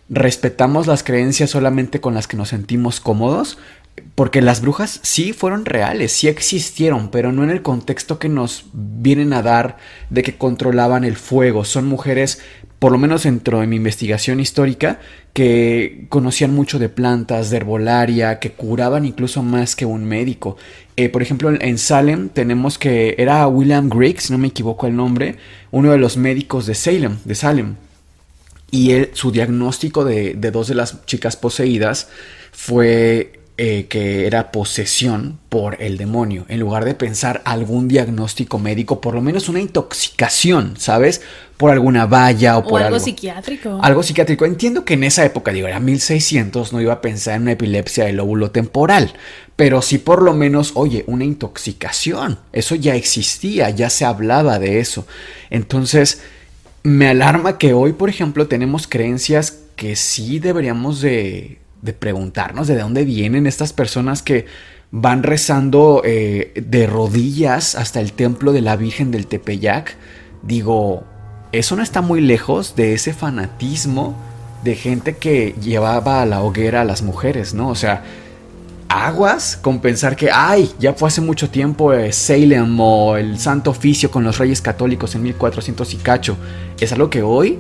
respetamos 0.08 0.86
las 0.86 1.02
creencias 1.02 1.50
solamente 1.50 2.00
con 2.00 2.14
las 2.14 2.28
que 2.28 2.38
nos 2.38 2.50
sentimos 2.50 3.00
cómodos 3.00 3.58
porque 4.16 4.42
las 4.42 4.62
brujas 4.62 5.00
sí 5.04 5.34
fueron 5.34 5.66
reales, 5.66 6.12
sí 6.12 6.28
existieron, 6.28 7.10
pero 7.10 7.32
no 7.32 7.44
en 7.44 7.50
el 7.50 7.62
contexto 7.62 8.20
que 8.20 8.30
nos 8.30 8.66
vienen 8.74 9.34
a 9.34 9.42
dar 9.42 9.78
de 10.10 10.22
que 10.24 10.38
controlaban 10.38 11.04
el 11.04 11.16
fuego. 11.16 11.64
Son 11.64 11.88
mujeres, 11.88 12.40
por 12.78 12.92
lo 12.92 12.98
menos 12.98 13.24
dentro 13.24 13.62
de 13.62 13.68
mi 13.68 13.78
investigación 13.78 14.40
histórica, 14.40 15.00
que 15.34 16.06
conocían 16.10 16.54
mucho 16.54 16.78
de 16.78 16.90
plantas, 16.90 17.50
de 17.50 17.58
herbolaria, 17.58 18.40
que 18.40 18.52
curaban 18.52 19.06
incluso 19.06 19.44
más 19.44 19.76
que 19.76 19.86
un 19.86 20.04
médico. 20.06 20.58
Eh, 20.98 21.10
por 21.10 21.22
ejemplo, 21.22 21.50
en 21.50 21.78
Salem 21.78 22.30
tenemos 22.30 22.78
que 22.78 23.16
era 23.18 23.48
William 23.48 23.90
Griggs, 23.90 24.30
no 24.30 24.38
me 24.38 24.50
equivoco 24.50 24.88
el 24.88 24.96
nombre, 24.96 25.38
uno 25.72 25.92
de 25.92 25.98
los 25.98 26.18
médicos 26.18 26.66
de 26.66 26.76
Salem, 26.76 27.18
de 27.24 27.36
Salem. 27.36 27.76
Y 28.72 28.92
su 29.14 29.32
diagnóstico 29.32 30.06
de, 30.06 30.34
de 30.34 30.52
dos 30.52 30.68
de 30.68 30.76
las 30.76 31.06
chicas 31.06 31.36
poseídas 31.36 32.08
fue 32.52 33.41
eh, 33.58 33.88
que 33.90 34.26
era 34.26 34.52
posesión 34.52 35.38
por 35.50 35.82
el 35.82 35.98
demonio, 35.98 36.46
en 36.48 36.60
lugar 36.60 36.86
de 36.86 36.96
pensar 36.96 37.42
algún 37.46 37.88
diagnóstico 37.88 38.58
médico, 38.58 39.02
por 39.02 39.14
lo 39.14 39.22
menos 39.22 39.50
una 39.50 39.60
intoxicación, 39.60 40.76
¿sabes? 40.78 41.22
Por 41.58 41.70
alguna 41.70 42.06
valla 42.06 42.58
o, 42.58 42.64
por 42.64 42.82
algo, 42.82 42.96
algo 42.96 43.00
psiquiátrico. 43.00 43.80
Algo 43.84 44.02
psiquiátrico. 44.02 44.46
Entiendo 44.46 44.84
que 44.84 44.96
en 44.96 45.04
esa 45.04 45.24
época, 45.26 45.52
digo, 45.52 45.68
era 45.68 45.80
1600, 45.80 46.74
no 46.74 46.82
iba 46.82 46.94
a 46.94 47.02
pensar 47.02 47.36
en 47.36 47.44
una 47.44 47.52
epilepsia 47.52 48.06
del 48.06 48.16
lóbulo 48.16 48.50
temporal, 48.50 49.14
pero 49.56 49.82
sí 49.84 50.00
por 50.00 50.24
lo 50.24 50.34
menos, 50.34 50.72
oye, 50.74 51.04
una 51.06 51.26
intoxicación. 51.26 52.40
Eso 52.54 52.74
ya 52.74 52.96
existía, 52.96 53.70
ya 53.70 53.92
se 53.92 54.06
hablaba 54.06 54.58
de 54.58 54.80
eso. 54.80 55.06
Entonces, 55.52 56.24
me 56.84 57.08
alarma 57.10 57.60
que 57.60 57.74
hoy, 57.74 57.94
por 57.94 58.10
ejemplo, 58.10 58.48
tenemos 58.48 58.88
creencias 58.88 59.60
que 59.76 59.96
sí 59.96 60.40
deberíamos 60.40 61.02
de 61.02 61.61
de 61.82 61.94
preguntarnos 61.94 62.68
de 62.68 62.78
dónde 62.78 63.06
vienen 63.06 63.48
estas 63.48 63.74
personas 63.74 64.22
que 64.22 64.46
van 64.92 65.24
rezando 65.24 66.02
eh, 66.04 66.52
de 66.56 66.86
rodillas 66.86 67.76
hasta 67.76 68.02
el 68.02 68.14
templo 68.14 68.52
de 68.52 68.62
la 68.62 68.76
Virgen 68.76 69.10
del 69.12 69.28
Tepeyac. 69.28 69.96
Digo, 70.44 71.04
eso 71.52 71.76
no 71.76 71.84
está 71.84 72.02
muy 72.02 72.22
lejos 72.22 72.76
de 72.76 72.94
ese 72.94 73.14
fanatismo 73.14 74.16
de 74.64 74.76
gente 74.76 75.18
que 75.18 75.56
llevaba 75.62 76.22
a 76.22 76.26
la 76.26 76.42
hoguera 76.42 76.82
a 76.82 76.86
las 76.86 77.02
mujeres, 77.02 77.54
¿no? 77.54 77.70
O 77.70 77.76
sea, 77.76 78.04
aguas 78.90 79.58
con 79.58 79.80
pensar 79.80 80.16
que, 80.16 80.30
ay, 80.32 80.72
ya 80.78 80.94
fue 80.94 81.08
hace 81.08 81.22
mucho 81.22 81.50
tiempo 81.50 81.94
eh, 81.94 82.12
Salem 82.12 82.80
o 82.80 83.16
el 83.16 83.40
Santo 83.40 83.72
Oficio 83.72 84.12
con 84.12 84.24
los 84.24 84.38
Reyes 84.38 84.62
Católicos 84.62 85.16
en 85.16 85.24
1400 85.24 85.94
y 85.94 85.98
cacho. 85.98 86.38
Es 86.80 86.92
algo 86.92 87.10
que 87.10 87.24
hoy 87.24 87.58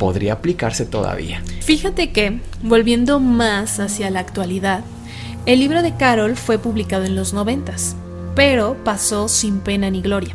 podría 0.00 0.32
aplicarse 0.32 0.86
todavía. 0.86 1.42
Fíjate 1.60 2.10
que, 2.10 2.40
volviendo 2.62 3.20
más 3.20 3.78
hacia 3.78 4.10
la 4.10 4.20
actualidad, 4.20 4.82
el 5.44 5.60
libro 5.60 5.82
de 5.82 5.94
Carol 5.94 6.36
fue 6.36 6.58
publicado 6.58 7.04
en 7.04 7.14
los 7.14 7.34
noventas, 7.34 7.96
pero 8.34 8.82
pasó 8.82 9.28
sin 9.28 9.60
pena 9.60 9.90
ni 9.90 10.00
gloria. 10.00 10.34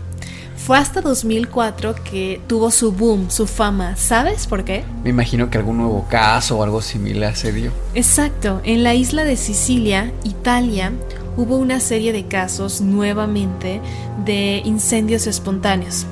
Fue 0.55 0.77
hasta 0.77 1.01
2004 1.01 1.95
que 1.95 2.41
tuvo 2.47 2.69
su 2.69 2.91
boom, 2.91 3.31
su 3.31 3.47
fama. 3.47 3.95
¿Sabes 3.97 4.45
por 4.45 4.63
qué? 4.65 4.83
Me 5.03 5.09
imagino 5.09 5.49
que 5.49 5.57
algún 5.57 5.77
nuevo 5.77 6.07
caso 6.09 6.59
o 6.59 6.63
algo 6.63 6.81
similar 6.83 7.35
se 7.35 7.51
dio. 7.51 7.71
Exacto. 7.95 8.61
En 8.63 8.83
la 8.83 8.93
isla 8.93 9.23
de 9.23 9.35
Sicilia, 9.35 10.13
Italia, 10.23 10.91
hubo 11.37 11.57
una 11.57 11.79
serie 11.79 12.13
de 12.13 12.25
casos 12.27 12.81
nuevamente 12.81 13.81
de 14.25 14.61
incendios 14.63 15.25
espontáneos. 15.25 16.05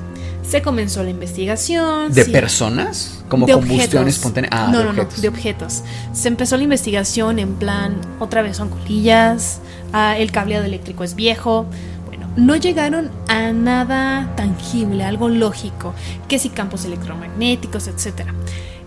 Se 0.48 0.62
comenzó 0.62 1.04
la 1.04 1.10
investigación. 1.10 2.14
¿De 2.14 2.26
personas? 2.26 3.24
¿Como 3.30 3.46
de 3.48 3.54
combustión 3.54 4.04
objetos. 4.04 4.08
espontánea? 4.08 4.50
Ah, 4.54 4.70
no, 4.72 4.80
de 4.80 4.84
no, 4.84 4.90
objetos. 4.92 5.16
no, 5.18 5.22
de 5.22 5.28
objetos. 5.30 5.82
Se 6.14 6.28
empezó 6.28 6.58
la 6.58 6.64
investigación 6.64 7.40
en 7.40 7.56
plan, 7.56 7.96
otra 8.20 8.42
vez 8.42 8.58
son 8.58 8.70
colillas, 8.70 9.60
ah, 9.94 10.16
el 10.18 10.32
cableado 10.32 10.66
eléctrico 10.66 11.04
es 11.04 11.16
viejo. 11.16 11.66
Bueno, 12.06 12.28
no 12.36 12.56
llegaron 12.56 13.10
a 13.28 13.52
nada 13.54 14.32
tangible, 14.36 15.04
algo 15.04 15.30
lógico, 15.30 15.94
que 16.28 16.38
si 16.38 16.50
campos 16.50 16.86
electromagnéticos, 16.86 17.88
etc. 17.88 18.28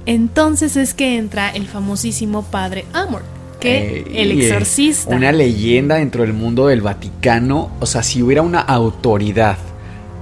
Entonces 0.05 0.77
es 0.77 0.95
que 0.95 1.17
entra 1.17 1.49
el 1.51 1.67
famosísimo 1.67 2.45
padre 2.45 2.85
Amor, 2.93 3.23
que 3.59 4.03
Eh, 4.03 4.23
el 4.23 4.41
exorcista. 4.41 5.17
Una 5.17 5.33
leyenda 5.33 5.97
dentro 5.97 6.23
del 6.23 6.33
mundo 6.33 6.69
del 6.69 6.83
Vaticano. 6.83 7.71
O 7.81 7.87
sea, 7.87 8.03
si 8.05 8.23
hubiera 8.23 8.43
una 8.43 8.61
autoridad 8.61 9.57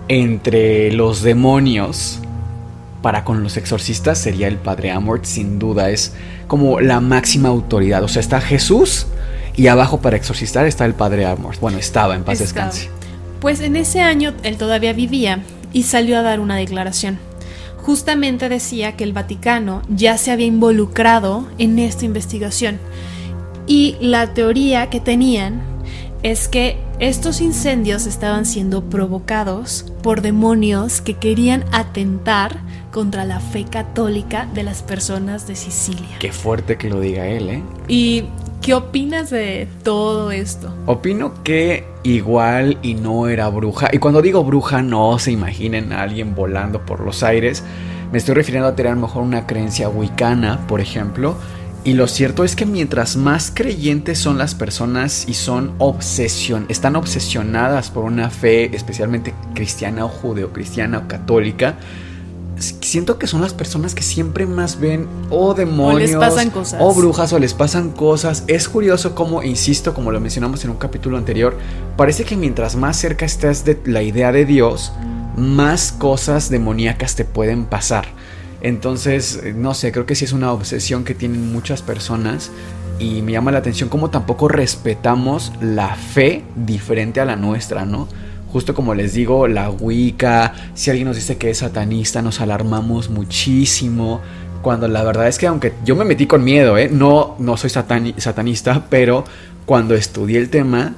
entre 0.08 0.92
los 0.92 1.22
demonios 1.22 2.20
para 3.02 3.24
con 3.24 3.42
los 3.42 3.56
exorcistas, 3.56 4.18
sería 4.18 4.48
el 4.48 4.56
Padre 4.56 4.90
Amort, 4.90 5.24
sin 5.24 5.58
duda. 5.58 5.90
Es 5.90 6.14
como 6.46 6.80
la 6.80 7.00
máxima 7.00 7.50
autoridad. 7.50 8.02
O 8.02 8.08
sea, 8.08 8.20
está 8.20 8.40
Jesús 8.40 9.06
y 9.56 9.66
abajo 9.66 10.00
para 10.00 10.16
exorcistar 10.16 10.66
está 10.66 10.86
el 10.86 10.94
Padre 10.94 11.26
Amort. 11.26 11.60
Bueno, 11.60 11.78
estaba 11.78 12.14
en 12.14 12.24
paz 12.24 12.40
Estaba. 12.40 12.68
descanse. 12.68 12.90
Pues 13.40 13.60
en 13.60 13.76
ese 13.76 14.00
año 14.00 14.32
él 14.42 14.56
todavía 14.56 14.94
vivía 14.94 15.42
y 15.72 15.82
salió 15.82 16.18
a 16.18 16.22
dar 16.22 16.40
una 16.40 16.56
declaración. 16.56 17.18
Justamente 17.76 18.48
decía 18.48 18.96
que 18.96 19.04
el 19.04 19.12
Vaticano 19.12 19.82
ya 19.90 20.16
se 20.16 20.30
había 20.30 20.46
involucrado 20.46 21.46
en 21.58 21.78
esta 21.78 22.06
investigación 22.06 22.78
y 23.66 23.96
la 24.00 24.32
teoría 24.32 24.88
que 24.88 25.00
tenían 25.00 25.73
es 26.24 26.48
que 26.48 26.78
estos 27.00 27.42
incendios 27.42 28.06
estaban 28.06 28.46
siendo 28.46 28.84
provocados 28.84 29.92
por 30.02 30.22
demonios 30.22 31.02
que 31.02 31.14
querían 31.14 31.66
atentar 31.70 32.60
contra 32.90 33.26
la 33.26 33.40
fe 33.40 33.66
católica 33.66 34.48
de 34.54 34.62
las 34.62 34.82
personas 34.82 35.46
de 35.46 35.54
Sicilia. 35.54 36.16
Qué 36.20 36.32
fuerte 36.32 36.78
que 36.78 36.88
lo 36.88 36.98
diga 36.98 37.26
él, 37.26 37.50
¿eh? 37.50 37.62
¿Y 37.88 38.24
qué 38.62 38.72
opinas 38.72 39.28
de 39.28 39.68
todo 39.82 40.30
esto? 40.30 40.74
Opino 40.86 41.34
que 41.44 41.84
igual 42.04 42.78
y 42.80 42.94
no 42.94 43.28
era 43.28 43.50
bruja. 43.50 43.90
Y 43.92 43.98
cuando 43.98 44.22
digo 44.22 44.42
bruja, 44.44 44.80
no 44.80 45.18
se 45.18 45.30
imaginen 45.30 45.92
a 45.92 46.00
alguien 46.00 46.34
volando 46.34 46.86
por 46.86 47.00
los 47.00 47.22
aires. 47.22 47.62
Me 48.12 48.16
estoy 48.16 48.34
refiriendo 48.34 48.68
a 48.68 48.74
tener 48.74 48.92
a 48.92 48.94
lo 48.94 49.02
mejor 49.02 49.24
una 49.24 49.46
creencia 49.46 49.90
wicana, 49.90 50.66
por 50.68 50.80
ejemplo. 50.80 51.36
Y 51.84 51.92
lo 51.92 52.08
cierto 52.08 52.44
es 52.44 52.56
que 52.56 52.64
mientras 52.64 53.16
más 53.16 53.52
creyentes 53.54 54.18
son 54.18 54.38
las 54.38 54.54
personas 54.54 55.26
y 55.28 55.34
son 55.34 55.74
obsesión, 55.76 56.64
están 56.70 56.96
obsesionadas 56.96 57.90
por 57.90 58.04
una 58.04 58.30
fe, 58.30 58.74
especialmente 58.74 59.34
cristiana 59.54 60.06
o 60.06 60.08
judeocristiana 60.08 60.98
o 60.98 61.08
católica, 61.08 61.76
siento 62.58 63.18
que 63.18 63.26
son 63.26 63.42
las 63.42 63.52
personas 63.52 63.94
que 63.94 64.02
siempre 64.02 64.46
más 64.46 64.80
ven 64.80 65.06
o 65.28 65.52
demonios 65.52 66.12
pasan 66.12 66.50
cosas. 66.50 66.80
o 66.82 66.94
brujas 66.94 67.32
o 67.34 67.38
les 67.38 67.52
pasan 67.52 67.90
cosas. 67.90 68.44
Es 68.46 68.66
curioso 68.68 69.14
como, 69.14 69.42
insisto, 69.42 69.92
como 69.92 70.10
lo 70.10 70.20
mencionamos 70.20 70.64
en 70.64 70.70
un 70.70 70.76
capítulo 70.76 71.18
anterior, 71.18 71.56
parece 71.98 72.24
que 72.24 72.36
mientras 72.36 72.76
más 72.76 72.96
cerca 72.96 73.26
estás 73.26 73.66
de 73.66 73.78
la 73.84 74.02
idea 74.02 74.32
de 74.32 74.46
Dios, 74.46 74.92
más 75.36 75.92
cosas 75.92 76.48
demoníacas 76.48 77.14
te 77.14 77.26
pueden 77.26 77.66
pasar. 77.66 78.06
Entonces, 78.64 79.40
eh, 79.44 79.52
no 79.54 79.74
sé, 79.74 79.92
creo 79.92 80.06
que 80.06 80.14
sí 80.14 80.24
es 80.24 80.32
una 80.32 80.50
obsesión 80.50 81.04
que 81.04 81.14
tienen 81.14 81.52
muchas 81.52 81.82
personas 81.82 82.50
y 82.98 83.20
me 83.20 83.32
llama 83.32 83.52
la 83.52 83.58
atención 83.58 83.90
cómo 83.90 84.08
tampoco 84.08 84.48
respetamos 84.48 85.52
la 85.60 85.94
fe 85.96 86.42
diferente 86.56 87.20
a 87.20 87.26
la 87.26 87.36
nuestra, 87.36 87.84
¿no? 87.84 88.08
Justo 88.50 88.72
como 88.72 88.94
les 88.94 89.12
digo, 89.12 89.48
la 89.48 89.68
Wicca, 89.68 90.54
si 90.74 90.88
alguien 90.88 91.08
nos 91.08 91.16
dice 91.16 91.36
que 91.36 91.50
es 91.50 91.58
satanista, 91.58 92.22
nos 92.22 92.40
alarmamos 92.40 93.10
muchísimo. 93.10 94.22
Cuando 94.62 94.88
la 94.88 95.02
verdad 95.04 95.28
es 95.28 95.38
que 95.38 95.46
aunque 95.46 95.74
yo 95.84 95.94
me 95.94 96.06
metí 96.06 96.26
con 96.26 96.42
miedo, 96.42 96.78
¿eh? 96.78 96.88
no, 96.90 97.36
no 97.38 97.58
soy 97.58 97.68
satani- 97.68 98.16
satanista, 98.18 98.86
pero 98.88 99.24
cuando 99.66 99.94
estudié 99.94 100.38
el 100.38 100.48
tema, 100.48 100.94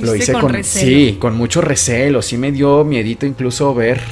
lo 0.00 0.14
hice 0.14 0.32
con 0.32 0.42
con, 0.42 0.52
recelo. 0.52 0.86
sí, 0.86 1.16
con 1.18 1.34
mucho 1.34 1.62
recelo. 1.62 2.20
Sí 2.20 2.36
me 2.36 2.52
dio 2.52 2.84
miedito 2.84 3.24
incluso 3.24 3.72
ver 3.74 4.02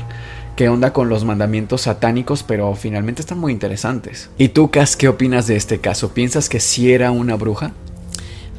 qué 0.57 0.69
onda 0.69 0.93
con 0.93 1.09
los 1.09 1.25
mandamientos 1.25 1.83
satánicos, 1.83 2.43
pero 2.43 2.75
finalmente 2.75 3.23
están 3.23 3.38
muy 3.38 3.53
interesantes. 3.53 4.31
¿Y 4.38 4.49
tú, 4.49 4.71
Cas, 4.71 4.97
qué 4.97 5.09
opinas 5.09 5.47
de 5.47 5.57
este 5.57 5.81
caso? 5.81 6.14
¿Piensas 6.14 6.49
que 6.49 6.61
sí 6.61 6.93
era 6.93 7.11
una 7.11 7.37
bruja? 7.37 7.73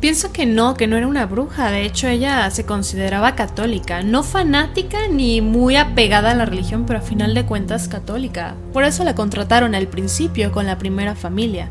Pienso 0.02 0.32
que 0.32 0.46
no, 0.46 0.76
que 0.76 0.88
no 0.88 0.98
era 0.98 1.08
una 1.08 1.26
bruja. 1.26 1.72
De 1.72 1.84
hecho, 1.84 2.08
ella 2.08 2.50
se 2.52 2.66
consideraba 2.66 3.36
católica. 3.36 4.04
No 4.04 4.24
fanática 4.24 5.08
ni 5.10 5.42
muy 5.42 5.78
apegada 5.78 6.32
a 6.32 6.36
la 6.36 6.46
religión, 6.46 6.86
pero 6.86 7.00
a 7.00 7.02
final 7.02 7.34
de 7.34 7.46
cuentas 7.46 7.88
católica. 7.88 8.56
Por 8.74 8.84
eso 8.84 9.04
la 9.04 9.16
contrataron 9.16 9.74
al 9.74 9.88
principio 9.88 10.52
con 10.52 10.66
la 10.66 10.78
primera 10.78 11.16
familia. 11.16 11.70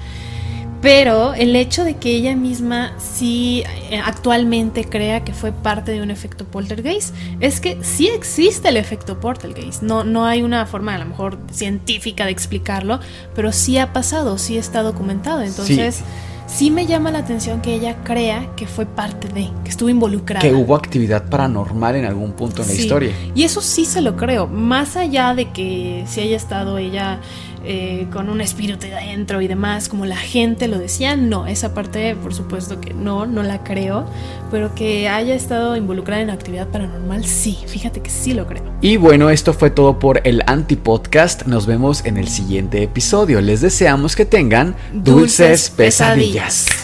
Pero 0.85 1.33
el 1.33 1.57
hecho 1.57 1.83
de 1.83 1.97
que 1.97 2.15
ella 2.15 2.37
misma 2.37 2.93
sí 2.99 3.63
eh, 3.91 4.03
actualmente 4.05 4.85
crea 4.85 5.25
que 5.25 5.33
fue 5.33 5.51
parte 5.51 5.93
de 5.93 6.03
un 6.03 6.11
efecto 6.11 6.45
poltergeist 6.45 7.15
es 7.41 7.59
que 7.59 7.79
sí 7.83 8.09
existe 8.09 8.69
el 8.69 8.77
efecto 8.77 9.19
poltergeist. 9.19 9.81
No, 9.81 10.05
no 10.05 10.27
hay 10.27 10.43
una 10.43 10.67
forma 10.67 10.95
a 10.95 10.99
lo 10.99 11.07
mejor 11.07 11.39
científica 11.51 12.27
de 12.27 12.33
explicarlo, 12.33 13.01
pero 13.35 13.51
sí 13.51 13.79
ha 13.79 13.95
pasado, 13.95 14.37
sí 14.37 14.59
está 14.59 14.83
documentado. 14.83 15.41
Entonces 15.41 16.03
sí 16.47 16.71
me 16.71 16.85
llama 16.85 17.11
la 17.11 17.21
atención 17.21 17.63
que 17.63 17.73
ella 17.73 17.97
crea 18.05 18.51
que 18.55 18.67
fue 18.67 18.85
parte 18.85 19.29
de, 19.29 19.51
que 19.65 19.71
estuvo 19.71 19.89
involucrada. 19.89 20.43
Que 20.43 20.53
hubo 20.53 20.75
actividad 20.75 21.31
paranormal 21.31 21.97
en 21.97 22.05
algún 22.05 22.33
punto 22.33 22.61
en 22.61 22.69
la 22.69 22.75
historia. 22.75 23.15
Y 23.35 23.45
eso 23.45 23.63
sí 23.63 23.87
se 23.87 24.03
lo 24.03 24.17
creo, 24.17 24.47
más 24.49 24.97
allá 24.97 25.35
de 25.35 25.51
que 25.51 26.05
si 26.07 26.21
haya 26.21 26.37
estado 26.37 26.77
ella 26.77 27.21
eh, 27.67 28.07
con 28.13 28.29
un 28.29 28.41
espíritu 28.41 28.87
de 28.87 28.95
adentro 28.95 29.41
y 29.41 29.49
demás, 29.49 29.89
como 29.89 30.07
la 30.07 30.17
gente 30.17 30.69
lo 30.69 30.79
decía, 30.79 31.17
no, 31.17 31.47
esa 31.47 31.75
parte 31.75 32.15
por 32.15 32.35
supuesto 32.35 32.81
que 32.81 32.93
no, 32.93 33.27
no 33.27 33.43
la 33.43 33.65
creo, 33.65 34.07
pero 34.51 34.75
que 34.75 35.09
haya 35.09 35.35
estado 35.35 35.77
involucrada 35.77 36.23
en 36.23 36.31
actividad 36.31 36.69
paranormal, 36.69 37.25
sí, 37.25 37.59
fíjate 37.67 38.01
que 38.01 38.11
sí 38.11 38.35
lo 38.35 38.47
creo. 38.47 38.63
Y 38.81 38.97
bueno, 38.97 39.31
esto 39.31 39.55
fue 39.55 39.71
todo 39.71 39.99
por 39.99 40.21
el 40.25 40.43
Antipodcast, 40.47 41.47
nos 41.47 41.67
vemos 41.67 42.05
en 42.05 42.19
el 42.19 42.29
siguiente 42.29 42.83
episodio, 42.83 43.41
les 43.41 43.61
deseamos 43.61 44.15
que 44.15 44.27
tengan 44.27 44.77
dulces, 44.93 45.71
pesadillas. 45.71 46.84